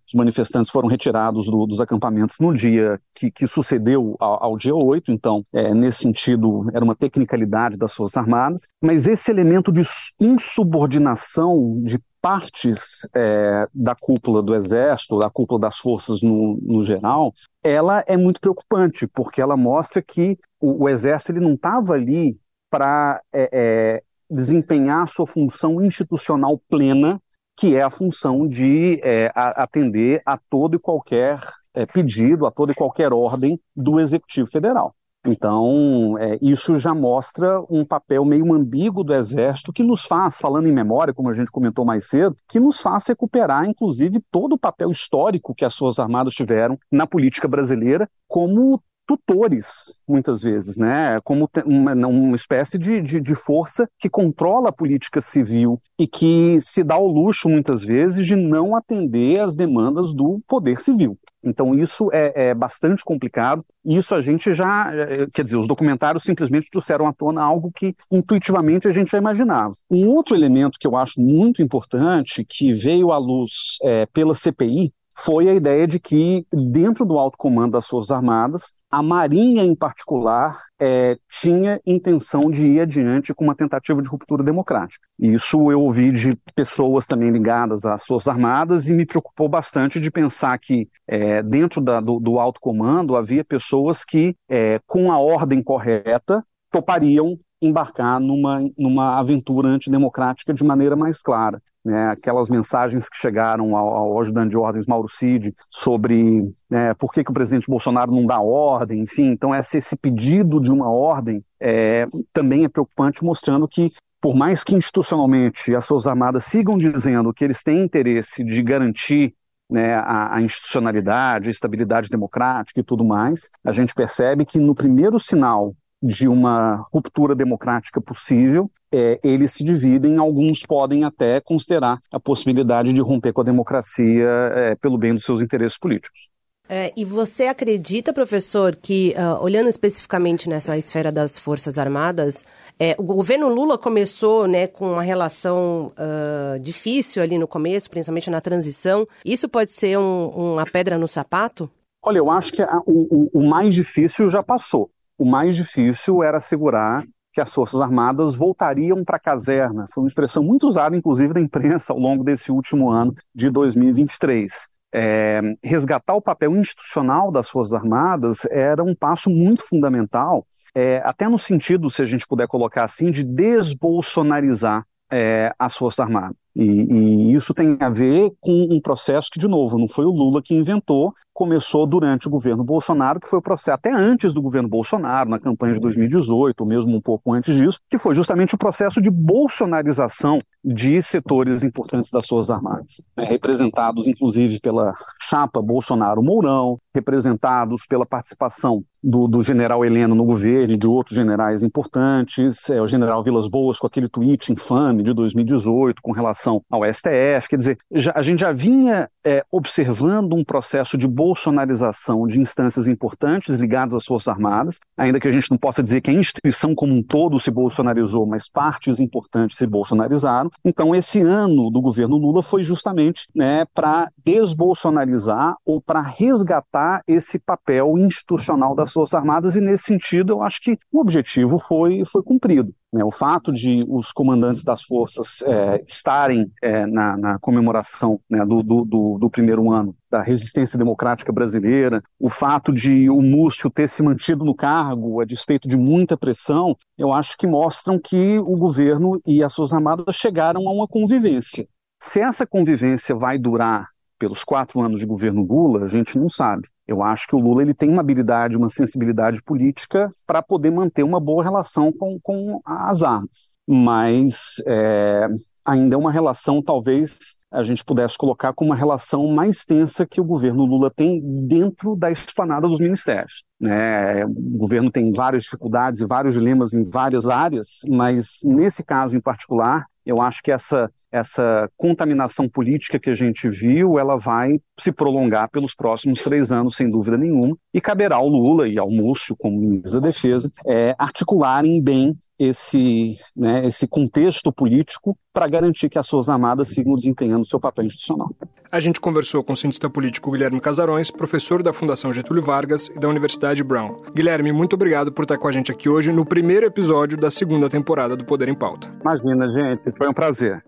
Os 0.06 0.14
manifestantes 0.14 0.70
foram 0.70 0.88
retirados 0.88 1.46
do, 1.46 1.66
dos 1.66 1.80
acampamentos 1.80 2.36
no 2.38 2.52
dia 2.52 3.00
que, 3.14 3.30
que 3.30 3.46
sucedeu 3.46 4.16
ao, 4.20 4.44
ao, 4.44 4.56
dia 4.56 4.74
8, 4.74 5.10
então, 5.10 5.44
é, 5.52 5.74
nesse 5.74 6.00
sentido, 6.00 6.70
era 6.74 6.84
uma 6.84 6.94
tecnicalidade 6.94 7.76
das 7.76 7.94
Forças 7.94 8.16
Armadas, 8.16 8.66
mas 8.80 9.06
esse 9.06 9.30
elemento 9.30 9.72
de 9.72 9.82
insubordinação 10.20 11.80
de 11.82 11.98
partes 12.20 13.06
é, 13.14 13.68
da 13.74 13.94
cúpula 13.94 14.42
do 14.42 14.54
Exército, 14.54 15.18
da 15.18 15.28
cúpula 15.28 15.60
das 15.60 15.76
forças 15.76 16.22
no, 16.22 16.58
no 16.62 16.82
geral, 16.82 17.34
ela 17.62 18.02
é 18.06 18.16
muito 18.16 18.40
preocupante, 18.40 19.06
porque 19.06 19.42
ela 19.42 19.58
mostra 19.58 20.00
que 20.00 20.38
o, 20.58 20.84
o 20.84 20.88
Exército 20.88 21.32
ele 21.32 21.44
não 21.44 21.52
estava 21.52 21.92
ali 21.92 22.40
para 22.70 23.20
é, 23.30 23.50
é, 23.52 24.02
desempenhar 24.30 25.08
sua 25.08 25.26
função 25.26 25.82
institucional 25.82 26.60
plena, 26.68 27.20
que 27.56 27.76
é 27.76 27.82
a 27.82 27.90
função 27.90 28.46
de 28.46 29.00
é, 29.02 29.30
atender 29.34 30.22
a 30.26 30.36
todo 30.36 30.76
e 30.76 30.80
qualquer 30.80 31.40
é, 31.72 31.86
pedido, 31.86 32.46
a 32.46 32.50
toda 32.50 32.72
e 32.72 32.74
qualquer 32.74 33.12
ordem 33.12 33.60
do 33.74 34.00
Executivo 34.00 34.48
Federal. 34.48 34.94
Então, 35.26 36.18
é, 36.18 36.38
isso 36.42 36.78
já 36.78 36.94
mostra 36.94 37.62
um 37.70 37.82
papel 37.82 38.24
meio 38.26 38.52
ambíguo 38.52 39.02
do 39.02 39.14
Exército 39.14 39.72
que 39.72 39.82
nos 39.82 40.04
faz, 40.04 40.38
falando 40.38 40.68
em 40.68 40.72
memória, 40.72 41.14
como 41.14 41.30
a 41.30 41.32
gente 41.32 41.50
comentou 41.50 41.82
mais 41.84 42.08
cedo, 42.08 42.36
que 42.46 42.60
nos 42.60 42.80
faz 42.80 43.06
recuperar, 43.06 43.64
inclusive, 43.64 44.20
todo 44.30 44.52
o 44.52 44.58
papel 44.58 44.90
histórico 44.90 45.54
que 45.54 45.64
as 45.64 45.74
Forças 45.74 45.98
Armadas 45.98 46.34
tiveram 46.34 46.78
na 46.92 47.06
política 47.06 47.48
brasileira 47.48 48.08
como 48.28 48.82
tutores, 49.06 49.98
muitas 50.08 50.42
vezes, 50.42 50.76
né? 50.76 51.20
Como 51.22 51.48
uma, 51.66 51.92
uma 51.94 52.36
espécie 52.36 52.78
de, 52.78 53.00
de, 53.00 53.20
de, 53.20 53.34
força 53.34 53.88
que 53.98 54.08
controla 54.08 54.70
a 54.70 54.72
política 54.72 55.20
civil 55.20 55.80
e 55.98 56.06
que 56.06 56.58
se 56.60 56.82
dá 56.82 56.96
o 56.96 57.06
luxo, 57.06 57.48
muitas 57.48 57.82
vezes, 57.82 58.26
de 58.26 58.34
não 58.34 58.74
atender 58.74 59.40
às 59.40 59.54
demandas 59.54 60.14
do 60.14 60.40
poder 60.46 60.80
civil. 60.80 61.18
Então, 61.44 61.74
isso 61.74 62.08
é, 62.12 62.48
é, 62.48 62.54
bastante 62.54 63.04
complicado. 63.04 63.64
Isso 63.84 64.14
a 64.14 64.20
gente 64.20 64.54
já. 64.54 64.90
É, 64.94 65.26
quer 65.32 65.44
dizer, 65.44 65.58
os 65.58 65.68
documentários 65.68 66.24
simplesmente 66.24 66.70
trouxeram 66.70 67.06
à 67.06 67.12
tona 67.12 67.42
algo 67.42 67.70
que 67.70 67.94
intuitivamente 68.10 68.88
a 68.88 68.90
gente 68.90 69.10
já 69.10 69.18
imaginava. 69.18 69.74
Um 69.90 70.08
outro 70.08 70.34
elemento 70.34 70.78
que 70.78 70.86
eu 70.86 70.96
acho 70.96 71.20
muito 71.20 71.60
importante, 71.60 72.44
que 72.44 72.72
veio 72.72 73.12
à 73.12 73.18
luz 73.18 73.76
é, 73.82 74.06
pela 74.06 74.34
CPI, 74.34 74.92
foi 75.16 75.48
a 75.48 75.54
ideia 75.54 75.86
de 75.86 76.00
que, 76.00 76.44
dentro 76.52 77.04
do 77.04 77.18
alto 77.18 77.38
comando 77.38 77.72
das 77.72 77.86
Forças 77.86 78.10
Armadas, 78.10 78.74
a 78.94 79.02
Marinha, 79.02 79.64
em 79.64 79.74
particular, 79.74 80.60
é, 80.80 81.18
tinha 81.28 81.80
intenção 81.84 82.48
de 82.48 82.68
ir 82.70 82.80
adiante 82.80 83.34
com 83.34 83.42
uma 83.42 83.54
tentativa 83.54 84.00
de 84.00 84.08
ruptura 84.08 84.44
democrática. 84.44 85.08
Isso 85.18 85.72
eu 85.72 85.80
ouvi 85.80 86.12
de 86.12 86.38
pessoas 86.54 87.04
também 87.04 87.32
ligadas 87.32 87.84
às 87.84 88.04
Forças 88.04 88.28
Armadas 88.28 88.88
e 88.88 88.92
me 88.92 89.04
preocupou 89.04 89.48
bastante 89.48 89.98
de 89.98 90.12
pensar 90.12 90.56
que, 90.60 90.88
é, 91.08 91.42
dentro 91.42 91.80
da, 91.80 91.98
do, 91.98 92.20
do, 92.20 92.38
alto 92.38 92.60
comando, 92.60 93.16
havia 93.16 93.44
pessoas 93.44 94.04
que, 94.04 94.36
é, 94.48 94.78
com 94.86 95.10
a 95.10 95.18
ordem 95.18 95.60
correta, 95.60 96.44
topariam 96.70 97.36
embarcar 97.60 98.20
numa, 98.20 98.60
numa 98.78 99.18
aventura 99.18 99.70
antidemocrática 99.70 100.54
de 100.54 100.62
maneira 100.62 100.94
mais 100.94 101.20
clara. 101.20 101.60
Né, 101.84 102.06
aquelas 102.06 102.48
mensagens 102.48 103.10
que 103.10 103.16
chegaram 103.18 103.76
ao, 103.76 103.88
ao, 103.94 104.20
ajudante 104.20 104.52
de 104.52 104.56
ordens 104.56 104.86
Mauro 104.86 105.06
Cid 105.06 105.52
sobre 105.68 106.48
né, 106.70 106.94
por 106.94 107.12
que, 107.12 107.22
que 107.22 107.30
o 107.30 107.34
presidente 107.34 107.68
Bolsonaro 107.68 108.10
não 108.10 108.24
dá 108.24 108.40
ordem, 108.40 109.02
enfim, 109.02 109.26
então 109.26 109.54
esse, 109.54 109.76
esse 109.76 109.94
pedido 109.94 110.58
de 110.62 110.72
uma 110.72 110.90
ordem 110.90 111.44
é, 111.60 112.06
também 112.32 112.64
é 112.64 112.70
preocupante, 112.70 113.22
mostrando 113.22 113.68
que 113.68 113.92
por 114.18 114.34
mais 114.34 114.64
que 114.64 114.74
institucionalmente 114.74 115.74
as 115.74 115.86
Forças 115.86 116.06
Armadas 116.06 116.46
sigam 116.46 116.78
dizendo 116.78 117.34
que 117.34 117.44
eles 117.44 117.62
têm 117.62 117.82
interesse 117.82 118.42
de 118.42 118.62
garantir 118.62 119.34
né, 119.70 119.94
a, 119.96 120.36
a, 120.36 120.40
institucionalidade, 120.40 121.48
a 121.48 121.50
estabilidade 121.50 122.08
democrática 122.08 122.80
e 122.80 122.82
tudo 122.82 123.04
mais, 123.04 123.50
a 123.62 123.72
gente 123.72 123.94
percebe 123.94 124.46
que 124.46 124.58
no 124.58 124.74
primeiro 124.74 125.20
sinal 125.20 125.74
de 126.04 126.28
uma 126.28 126.86
ruptura 126.92 127.34
democrática 127.34 127.98
possível, 127.98 128.70
é, 128.92 129.18
eles 129.24 129.52
se 129.52 129.64
dividem, 129.64 130.18
alguns 130.18 130.62
podem 130.62 131.02
até 131.02 131.40
considerar 131.40 131.98
a 132.12 132.20
possibilidade 132.20 132.92
de 132.92 133.00
romper 133.00 133.32
com 133.32 133.40
a 133.40 133.44
democracia 133.44 134.28
é, 134.54 134.74
pelo 134.74 134.98
bem 134.98 135.14
dos 135.14 135.24
seus 135.24 135.40
interesses 135.40 135.78
políticos. 135.78 136.28
É, 136.66 136.92
e 136.96 137.04
você 137.04 137.46
acredita, 137.46 138.12
professor, 138.12 138.74
que, 138.74 139.14
uh, 139.18 139.42
olhando 139.42 139.68
especificamente 139.68 140.48
nessa 140.48 140.76
esfera 140.78 141.12
das 141.12 141.38
Forças 141.38 141.78
Armadas, 141.78 142.42
é, 142.78 142.94
o 142.98 143.02
governo 143.02 143.48
Lula 143.48 143.76
começou 143.76 144.46
né, 144.46 144.66
com 144.66 144.92
uma 144.92 145.02
relação 145.02 145.92
uh, 145.92 146.58
difícil 146.58 147.22
ali 147.22 147.36
no 147.36 147.46
começo, 147.46 147.90
principalmente 147.90 148.30
na 148.30 148.40
transição. 148.40 149.06
Isso 149.24 149.46
pode 149.46 149.72
ser 149.72 149.98
um, 149.98 150.28
uma 150.28 150.64
pedra 150.64 150.96
no 150.96 151.06
sapato? 151.06 151.70
Olha, 152.02 152.18
eu 152.18 152.30
acho 152.30 152.52
que 152.52 152.62
a, 152.62 152.80
o, 152.86 153.30
o 153.32 153.42
mais 153.46 153.74
difícil 153.74 154.30
já 154.30 154.42
passou 154.42 154.90
o 155.18 155.24
mais 155.24 155.56
difícil 155.56 156.22
era 156.22 156.38
assegurar 156.38 157.04
que 157.32 157.40
as 157.40 157.52
Forças 157.52 157.80
Armadas 157.80 158.36
voltariam 158.36 159.04
para 159.04 159.16
a 159.16 159.20
caserna. 159.20 159.86
Foi 159.92 160.04
uma 160.04 160.08
expressão 160.08 160.42
muito 160.42 160.68
usada, 160.68 160.96
inclusive, 160.96 161.34
da 161.34 161.40
imprensa 161.40 161.92
ao 161.92 161.98
longo 161.98 162.22
desse 162.22 162.52
último 162.52 162.90
ano 162.90 163.12
de 163.34 163.50
2023. 163.50 164.52
É, 164.96 165.40
resgatar 165.60 166.14
o 166.14 166.22
papel 166.22 166.54
institucional 166.56 167.32
das 167.32 167.48
Forças 167.48 167.74
Armadas 167.74 168.46
era 168.48 168.82
um 168.84 168.94
passo 168.94 169.28
muito 169.28 169.68
fundamental, 169.68 170.46
é, 170.72 171.02
até 171.04 171.28
no 171.28 171.36
sentido, 171.36 171.90
se 171.90 172.00
a 172.00 172.04
gente 172.04 172.24
puder 172.28 172.46
colocar 172.46 172.84
assim, 172.84 173.10
de 173.10 173.24
desbolsonarizar 173.24 174.86
é, 175.10 175.52
as 175.58 175.76
Forças 175.76 175.98
Armadas. 175.98 176.36
E, 176.54 176.62
e, 176.62 177.34
isso 177.34 177.52
tem 177.52 177.76
a 177.80 177.90
ver 177.90 178.30
com 178.40 178.68
um 178.70 178.80
processo 178.80 179.28
que, 179.32 179.40
de 179.40 179.48
novo, 179.48 179.76
não 179.76 179.88
foi 179.88 180.04
o 180.04 180.12
Lula 180.12 180.40
que 180.40 180.54
inventou, 180.54 181.12
começou 181.34 181.84
durante 181.84 182.28
o 182.28 182.30
governo 182.30 182.62
Bolsonaro, 182.62 183.18
que 183.18 183.28
foi 183.28 183.40
o 183.40 183.42
processo 183.42 183.72
até 183.72 183.92
antes 183.92 184.32
do 184.32 184.40
governo 184.40 184.68
Bolsonaro, 184.68 185.28
na 185.28 185.40
campanha 185.40 185.74
de 185.74 185.80
2018, 185.80 186.60
ou 186.60 186.66
mesmo 186.66 186.96
um 186.96 187.00
pouco 187.00 187.32
antes 187.32 187.56
disso, 187.56 187.80
que 187.90 187.98
foi 187.98 188.14
justamente 188.14 188.54
o 188.54 188.58
processo 188.58 189.02
de 189.02 189.10
bolsonarização 189.10 190.38
de 190.64 191.02
setores 191.02 191.64
importantes 191.64 192.10
das 192.10 192.26
Forças 192.26 192.50
Armadas, 192.50 193.02
né, 193.16 193.24
representados 193.24 194.06
inclusive 194.06 194.60
pela 194.60 194.94
chapa 195.20 195.60
Bolsonaro-Mourão, 195.60 196.78
representados 196.94 197.84
pela 197.86 198.06
participação 198.06 198.84
do, 199.02 199.26
do, 199.26 199.42
general 199.42 199.84
Heleno 199.84 200.14
no 200.14 200.24
governo 200.24 200.72
e 200.72 200.76
de 200.78 200.86
outros 200.86 201.14
generais 201.14 201.62
importantes, 201.62 202.70
é, 202.70 202.80
o 202.80 202.86
general 202.86 203.22
Vilas 203.22 203.48
Boas 203.48 203.78
com 203.78 203.86
aquele 203.86 204.08
tweet 204.08 204.52
infame 204.52 205.02
de 205.02 205.12
2018 205.12 206.00
com 206.00 206.12
relação 206.12 206.62
ao 206.70 206.84
STF, 206.90 207.48
quer 207.50 207.58
dizer, 207.58 207.78
já, 207.92 208.12
a 208.14 208.22
gente 208.22 208.40
já 208.40 208.52
vinha 208.52 209.10
é, 209.24 209.44
observando 209.50 210.34
um 210.34 210.44
processo 210.44 210.98
de 210.98 211.08
bolsonarização 211.08 212.26
de 212.26 212.40
instâncias 212.40 212.86
importantes 212.86 213.58
ligadas 213.58 213.94
às 213.94 214.04
Forças 214.04 214.28
Armadas, 214.28 214.78
ainda 214.96 215.18
que 215.18 215.28
a 215.28 215.30
gente 215.30 215.50
não 215.50 215.58
possa 215.58 215.82
dizer 215.82 216.00
que 216.00 216.10
a 216.10 216.14
instituição 216.14 216.74
como 216.74 216.94
um 216.94 217.02
todo 217.02 217.40
se 217.40 217.50
bolsonarizou, 217.50 218.26
mas 218.26 218.48
partes 218.48 219.00
importantes 219.00 219.56
se 219.56 219.66
bolsonarizaram. 219.66 220.50
Então, 220.64 220.94
esse 220.94 221.20
ano 221.20 221.70
do 221.70 221.80
governo 221.80 222.16
Lula 222.16 222.42
foi 222.42 222.62
justamente 222.62 223.26
né, 223.34 223.64
para 223.74 224.10
desbolsonarizar 224.24 225.56
ou 225.64 225.80
para 225.80 226.00
resgatar 226.00 227.02
esse 227.06 227.38
papel 227.38 227.96
institucional 227.98 228.74
das 228.74 228.92
Forças 228.92 229.14
Armadas, 229.14 229.56
e 229.56 229.60
nesse 229.60 229.84
sentido, 229.84 230.34
eu 230.34 230.42
acho 230.42 230.60
que 230.60 230.76
o 230.92 231.00
objetivo 231.00 231.58
foi, 231.58 232.02
foi 232.04 232.22
cumprido. 232.22 232.74
Né, 232.94 233.02
o 233.04 233.10
fato 233.10 233.52
de 233.52 233.84
os 233.88 234.12
comandantes 234.12 234.62
das 234.62 234.84
forças 234.84 235.42
é, 235.42 235.82
estarem 235.84 236.48
é, 236.62 236.86
na, 236.86 237.16
na, 237.16 237.38
comemoração 237.40 238.20
né, 238.30 238.46
do, 238.46 238.62
do, 238.62 239.18
do, 239.18 239.28
primeiro 239.28 239.68
ano 239.72 239.96
da 240.08 240.22
resistência 240.22 240.78
democrática 240.78 241.32
brasileira, 241.32 242.00
o 242.20 242.30
fato 242.30 242.72
de 242.72 243.10
o 243.10 243.20
Múcio 243.20 243.68
ter 243.68 243.88
se 243.88 244.00
mantido 244.00 244.44
no 244.44 244.54
cargo 244.54 245.20
a 245.20 245.24
despeito 245.24 245.66
de 245.66 245.76
muita 245.76 246.16
pressão, 246.16 246.76
eu 246.96 247.12
acho 247.12 247.36
que 247.36 247.48
mostram 247.48 247.98
que 247.98 248.38
o 248.38 248.56
governo 248.56 249.20
e 249.26 249.42
as 249.42 249.52
suas 249.52 249.72
armadas 249.72 250.14
chegaram 250.14 250.68
a 250.68 250.72
uma 250.72 250.86
convivência. 250.86 251.66
Se 252.00 252.20
essa 252.20 252.46
convivência 252.46 253.12
vai 253.16 253.38
durar 253.38 253.88
pelos 254.24 254.42
quatro 254.42 254.80
anos 254.80 255.00
de 255.00 255.06
governo 255.06 255.42
Lula, 255.42 255.84
a 255.84 255.86
gente 255.86 256.18
não 256.18 256.30
sabe. 256.30 256.66
Eu 256.88 257.02
acho 257.02 257.26
que 257.28 257.36
o 257.36 257.38
Lula 257.38 257.60
ele 257.60 257.74
tem 257.74 257.90
uma 257.90 258.00
habilidade, 258.00 258.56
uma 258.56 258.70
sensibilidade 258.70 259.42
política 259.42 260.10
para 260.26 260.42
poder 260.42 260.70
manter 260.70 261.02
uma 261.02 261.20
boa 261.20 261.42
relação 261.42 261.92
com, 261.92 262.18
com 262.22 262.58
as 262.64 263.02
armas. 263.02 263.50
Mas 263.68 264.62
é, 264.66 265.28
ainda 265.62 265.94
é 265.94 265.98
uma 265.98 266.10
relação, 266.10 266.62
talvez 266.62 267.36
a 267.52 267.62
gente 267.62 267.84
pudesse 267.84 268.16
colocar 268.16 268.54
como 268.54 268.70
uma 268.70 268.76
relação 268.76 269.26
mais 269.28 269.66
tensa 269.66 270.06
que 270.06 270.22
o 270.22 270.24
governo 270.24 270.64
Lula 270.64 270.90
tem 270.90 271.20
dentro 271.46 271.94
da 271.94 272.10
esplanada 272.10 272.66
dos 272.66 272.80
ministérios. 272.80 273.44
Né? 273.60 274.24
O 274.24 274.58
governo 274.58 274.90
tem 274.90 275.12
várias 275.12 275.42
dificuldades 275.42 276.00
e 276.00 276.06
vários 276.06 276.32
dilemas 276.32 276.72
em 276.72 276.82
várias 276.90 277.26
áreas, 277.26 277.80
mas 277.86 278.38
nesse 278.42 278.82
caso 278.82 279.16
em 279.18 279.20
particular, 279.20 279.84
eu 280.04 280.20
acho 280.20 280.42
que 280.42 280.50
essa, 280.50 280.90
essa 281.10 281.70
contaminação 281.76 282.48
política 282.48 282.98
que 282.98 283.10
a 283.10 283.14
gente 283.14 283.48
viu, 283.48 283.98
ela 283.98 284.16
vai 284.16 284.60
se 284.78 284.92
prolongar 284.92 285.48
pelos 285.50 285.74
próximos 285.74 286.20
três 286.22 286.52
anos, 286.52 286.76
sem 286.76 286.90
dúvida 286.90 287.16
nenhuma, 287.16 287.56
e 287.72 287.80
caberá 287.80 288.16
ao 288.16 288.28
Lula 288.28 288.68
e 288.68 288.78
ao 288.78 288.90
Múcio, 288.90 289.36
como 289.36 289.58
ministro 289.58 290.00
da 290.00 290.08
Defesa, 290.08 290.50
é, 290.66 290.94
articularem 290.98 291.82
bem 291.82 292.14
esse, 292.38 293.16
né, 293.34 293.66
esse 293.66 293.86
contexto 293.86 294.52
político 294.52 295.16
para 295.32 295.48
garantir 295.48 295.88
que 295.88 295.98
as 295.98 296.06
suas 296.06 296.28
armadas 296.28 296.68
sigam 296.68 296.94
desempenhando 296.94 297.46
seu 297.46 297.60
papel 297.60 297.86
institucional. 297.86 298.30
A 298.74 298.80
gente 298.80 298.98
conversou 298.98 299.44
com 299.44 299.52
o 299.52 299.56
cientista 299.56 299.88
político 299.88 300.32
Guilherme 300.32 300.58
Casarões, 300.58 301.08
professor 301.08 301.62
da 301.62 301.72
Fundação 301.72 302.12
Getúlio 302.12 302.42
Vargas 302.42 302.88
e 302.88 302.98
da 302.98 303.08
Universidade 303.08 303.62
Brown. 303.62 304.02
Guilherme, 304.12 304.50
muito 304.50 304.72
obrigado 304.72 305.12
por 305.12 305.22
estar 305.22 305.38
com 305.38 305.46
a 305.46 305.52
gente 305.52 305.70
aqui 305.70 305.88
hoje 305.88 306.12
no 306.12 306.26
primeiro 306.26 306.66
episódio 306.66 307.16
da 307.16 307.30
segunda 307.30 307.68
temporada 307.68 308.16
do 308.16 308.24
Poder 308.24 308.48
em 308.48 308.54
Pauta. 308.54 308.92
Imagina, 309.00 309.46
gente, 309.46 309.96
foi 309.96 310.08
um 310.08 310.12
prazer. 310.12 310.60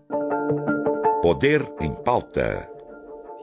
Poder 1.21 1.69
em 1.81 1.93
Pauta 2.01 2.69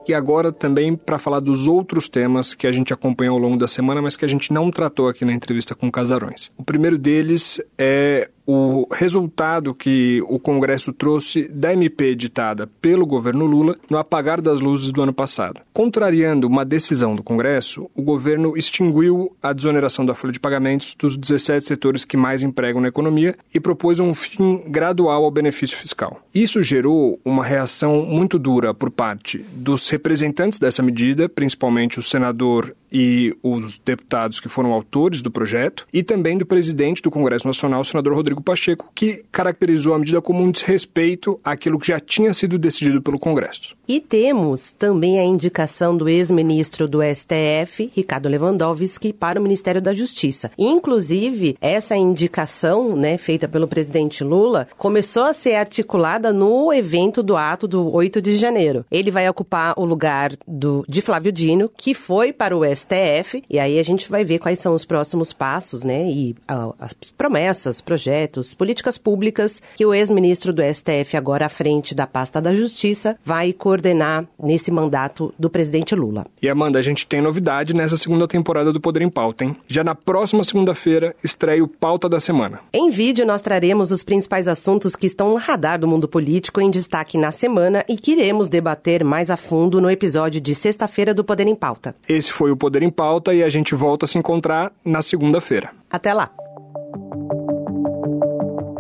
e 0.07 0.13
agora 0.13 0.53
também 0.53 0.95
para 0.95 1.19
falar 1.19 1.41
dos 1.41 1.67
outros 1.67 2.09
temas 2.09 2.55
que 2.55 2.67
a 2.67 2.73
gente 2.73 2.93
acompanhou 2.93 3.35
ao 3.35 3.41
longo 3.41 3.57
da 3.57 3.67
semana, 3.67 4.03
mas 4.03 4.17
que 4.17 4.25
a 4.25 4.29
gente 4.29 4.53
não 4.53 4.71
tratou 4.71 5.09
aqui 5.09 5.25
na 5.25 5.33
entrevista 5.33 5.75
com 5.75 5.91
Casarões. 5.91 6.53
O 6.59 6.65
primeiro 6.65 6.99
deles 6.99 7.61
é 7.79 8.29
o 8.47 8.87
resultado 8.93 9.75
que 9.75 10.21
o 10.29 10.39
Congresso 10.39 10.93
trouxe 10.93 11.49
da 11.49 11.73
MP 11.73 12.07
editada 12.07 12.67
pelo 12.81 13.07
governo 13.07 13.47
Lula 13.47 13.77
no 13.89 13.99
apagar 13.99 14.41
das 14.41 14.61
luzes 14.61 14.93
do 14.93 15.03
ano 15.03 15.13
passado. 15.13 15.61
Contrariando 15.73 16.47
uma 16.47 16.65
decisão 16.65 17.15
do 17.15 17.23
Congresso, 17.23 17.91
o 17.95 18.03
governo 18.03 18.57
extinguiu 18.57 19.35
a 19.43 19.53
desoneração 19.53 20.05
da 20.05 20.15
folha 20.15 20.33
de 20.33 20.41
pagamentos 20.41 20.95
dos 20.95 21.17
17 21.17 21.67
setores 21.67 22.05
que 22.05 22.17
mais 22.17 22.43
empregam 22.43 22.81
na 22.81 22.89
economia 22.89 23.37
e 23.53 23.59
propôs 23.59 23.99
um 24.01 24.15
fim 24.15 24.63
gradual 24.67 25.25
ao 25.25 25.31
benefício 25.31 25.77
fiscal. 25.77 26.21
Isso 26.35 26.63
gerou 26.63 27.19
uma 27.25 27.45
reação 27.45 28.05
muito 28.05 28.39
dura 28.39 28.75
por 28.75 28.91
parte 28.91 29.39
dos 29.55 29.89
representantes 29.89 30.59
dessa 30.59 30.83
medida, 30.83 31.29
principalmente 31.29 31.99
o 31.99 32.03
senador 32.03 32.75
e 32.95 33.37
os 33.43 33.77
deputados 33.81 34.39
que 34.39 34.49
foram 34.49 34.73
autores 34.73 35.21
do 35.21 35.31
projeto, 35.31 35.85
e 35.93 36.05
também 36.05 36.39
do 36.39 36.47
presidente 36.47 37.03
do 37.03 37.11
Congresso 37.11 37.45
Nacional, 37.45 37.81
o 37.81 37.85
senador 37.85 38.15
Rodrigo 38.15 38.41
Pacheco, 38.41 38.89
que 38.95 39.25
caracterizou 39.33 39.95
a 39.95 39.99
medida 39.99 40.23
como 40.23 40.41
um 40.41 40.53
desrespeito 40.53 41.41
àquilo 41.43 41.79
que 41.79 41.89
já 41.89 41.99
tinha 41.99 42.33
sido 42.33 42.57
decidido 42.57 43.03
pelo 43.03 43.19
Congresso. 43.19 43.75
E 43.89 44.01
temos 44.01 44.71
também 44.73 45.19
a 45.19 45.25
indicação 45.25 45.97
do 45.97 46.09
ex-ministro 46.09 46.87
do 46.87 47.01
STF, 47.03 47.91
Ricardo 47.95 48.29
Lewandowski, 48.29 49.13
para 49.13 49.41
o 49.41 49.43
Ministério 49.43 49.83
da 49.83 49.93
Justiça. 49.93 50.53
Inclusive, 50.57 51.57
essa 51.61 51.97
indicação, 51.97 52.95
né, 52.95 53.19
feita 53.19 53.49
pelo 53.49 53.67
presidente 53.67 54.23
Lula, 54.23 54.69
começou 54.79 55.25
a 55.25 55.33
ser 55.33 55.57
articulada 55.57 56.33
no 56.33 56.73
evento 56.73 57.23
do 57.23 57.37
ato 57.37 57.67
do 57.67 57.93
8 57.93 58.23
de 58.23 58.37
janeiro. 58.37 58.85
Ele 58.91 59.11
vai 59.11 59.29
ocupar 59.29 59.75
o 59.77 59.85
lugar 59.85 60.31
do, 60.47 60.85
de 60.89 61.03
Flávio 61.03 61.33
Dino, 61.33 61.71
que 61.77 61.93
foi 61.93 62.33
para 62.33 62.57
o 62.57 62.65
STF, 62.85 63.43
e 63.49 63.59
aí 63.59 63.79
a 63.79 63.83
gente 63.83 64.09
vai 64.11 64.25
ver 64.25 64.39
quais 64.39 64.59
são 64.59 64.75
os 64.75 64.85
próximos 64.85 65.33
passos, 65.33 65.83
né, 65.83 66.05
e 66.05 66.37
uh, 66.51 66.75
as 66.79 66.93
promessas, 66.93 67.81
projetos, 67.81 68.55
políticas 68.55 68.99
públicas 68.99 69.63
que 69.77 69.87
o 69.87 69.95
ex-ministro 69.95 70.53
do 70.53 70.63
STF, 70.63 71.17
agora 71.17 71.47
à 71.47 71.49
frente 71.49 71.95
da 71.95 72.07
pasta 72.07 72.41
da 72.41 72.55
Justiça, 72.55 73.17
vai 73.25 73.53
coordenar 73.53 74.27
nesse 74.43 74.71
mandato 74.71 75.33
do 75.39 75.49
presidente 75.51 75.95
Lula. 75.95 76.27
E 76.41 76.49
Amanda, 76.49 76.79
a 76.79 76.83
gente 76.83 77.07
tem 77.07 77.21
novidade 77.21 77.75
nessa 77.75 77.97
segunda 77.97 78.29
temporada 78.29 78.73
do 78.73 78.81
Poder 78.81 79.03
em 79.03 79.11
Pauta, 79.11 79.45
hein? 79.45 79.57
Já 79.67 79.83
na 79.83 79.95
próxima 79.95 80.45
segunda-feira 80.45 81.15
estreia 81.23 81.65
o 81.65 81.69
Pauta 81.69 82.09
da 82.09 82.21
Semana. 82.21 82.61
Em 82.73 82.91
vídeo, 82.91 83.27
nós 83.27 83.41
traremos 83.41 83.91
os 83.91 84.03
principais 84.03 84.49
assuntos 84.49 84.95
que 84.95 85.07
estão 85.07 85.31
no 85.31 85.37
radar 85.37 85.79
do 85.79 85.89
mundo 85.89 86.07
político 86.07 86.61
em 86.61 86.71
destaque 86.71 87.17
na 87.17 87.31
semana 87.31 87.85
e 87.89 87.97
que 87.97 88.13
iremos 88.13 88.49
debater 88.49 89.05
mais 89.05 89.31
a 89.31 89.37
fundo 89.37 89.81
no 89.81 89.91
episódio 89.91 90.41
de 90.41 90.55
sexta-feira 90.55 91.15
do 91.15 91.25
Poder 91.25 91.47
em 91.47 91.55
Pauta. 91.55 91.95
Esse 92.09 92.33
foi 92.33 92.51
o 92.51 92.57
Poder 92.65 92.83
em 92.83 92.89
Pauta 92.89 93.35
e 93.35 93.43
a 93.43 93.51
gente 93.51 93.75
volta 93.75 94.07
a 94.07 94.09
se 94.09 94.17
encontrar 94.17 94.73
na 94.83 95.03
segunda-feira. 95.03 95.73
Até 95.91 96.15
lá! 96.15 96.31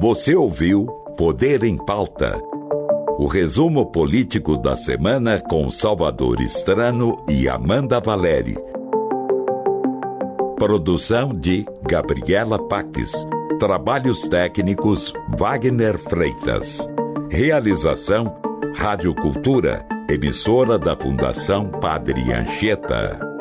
Você 0.01 0.35
ouviu 0.35 0.87
Poder 1.19 1.63
em 1.65 1.77
Pauta 1.77 2.41
o 3.19 3.27
resumo 3.27 3.93
político 3.93 4.57
da 4.57 4.75
semana 4.75 5.39
com 5.39 5.69
Salvador 5.69 6.41
Estrano 6.41 7.15
e 7.29 7.47
Amanda 7.47 8.01
Valeri. 8.01 8.57
Produção 10.57 11.35
de 11.35 11.67
Gabriela 11.83 12.59
Paques. 12.59 13.13
Trabalhos 13.59 14.23
técnicos 14.29 15.13
Wagner 15.37 15.99
Freitas. 15.99 16.89
Realização 17.29 18.35
Rádio 18.75 19.15
Cultura, 19.15 19.85
emissora 20.09 20.79
da 20.79 20.97
Fundação 20.97 21.69
Padre 21.69 22.33
Anchieta. 22.33 23.34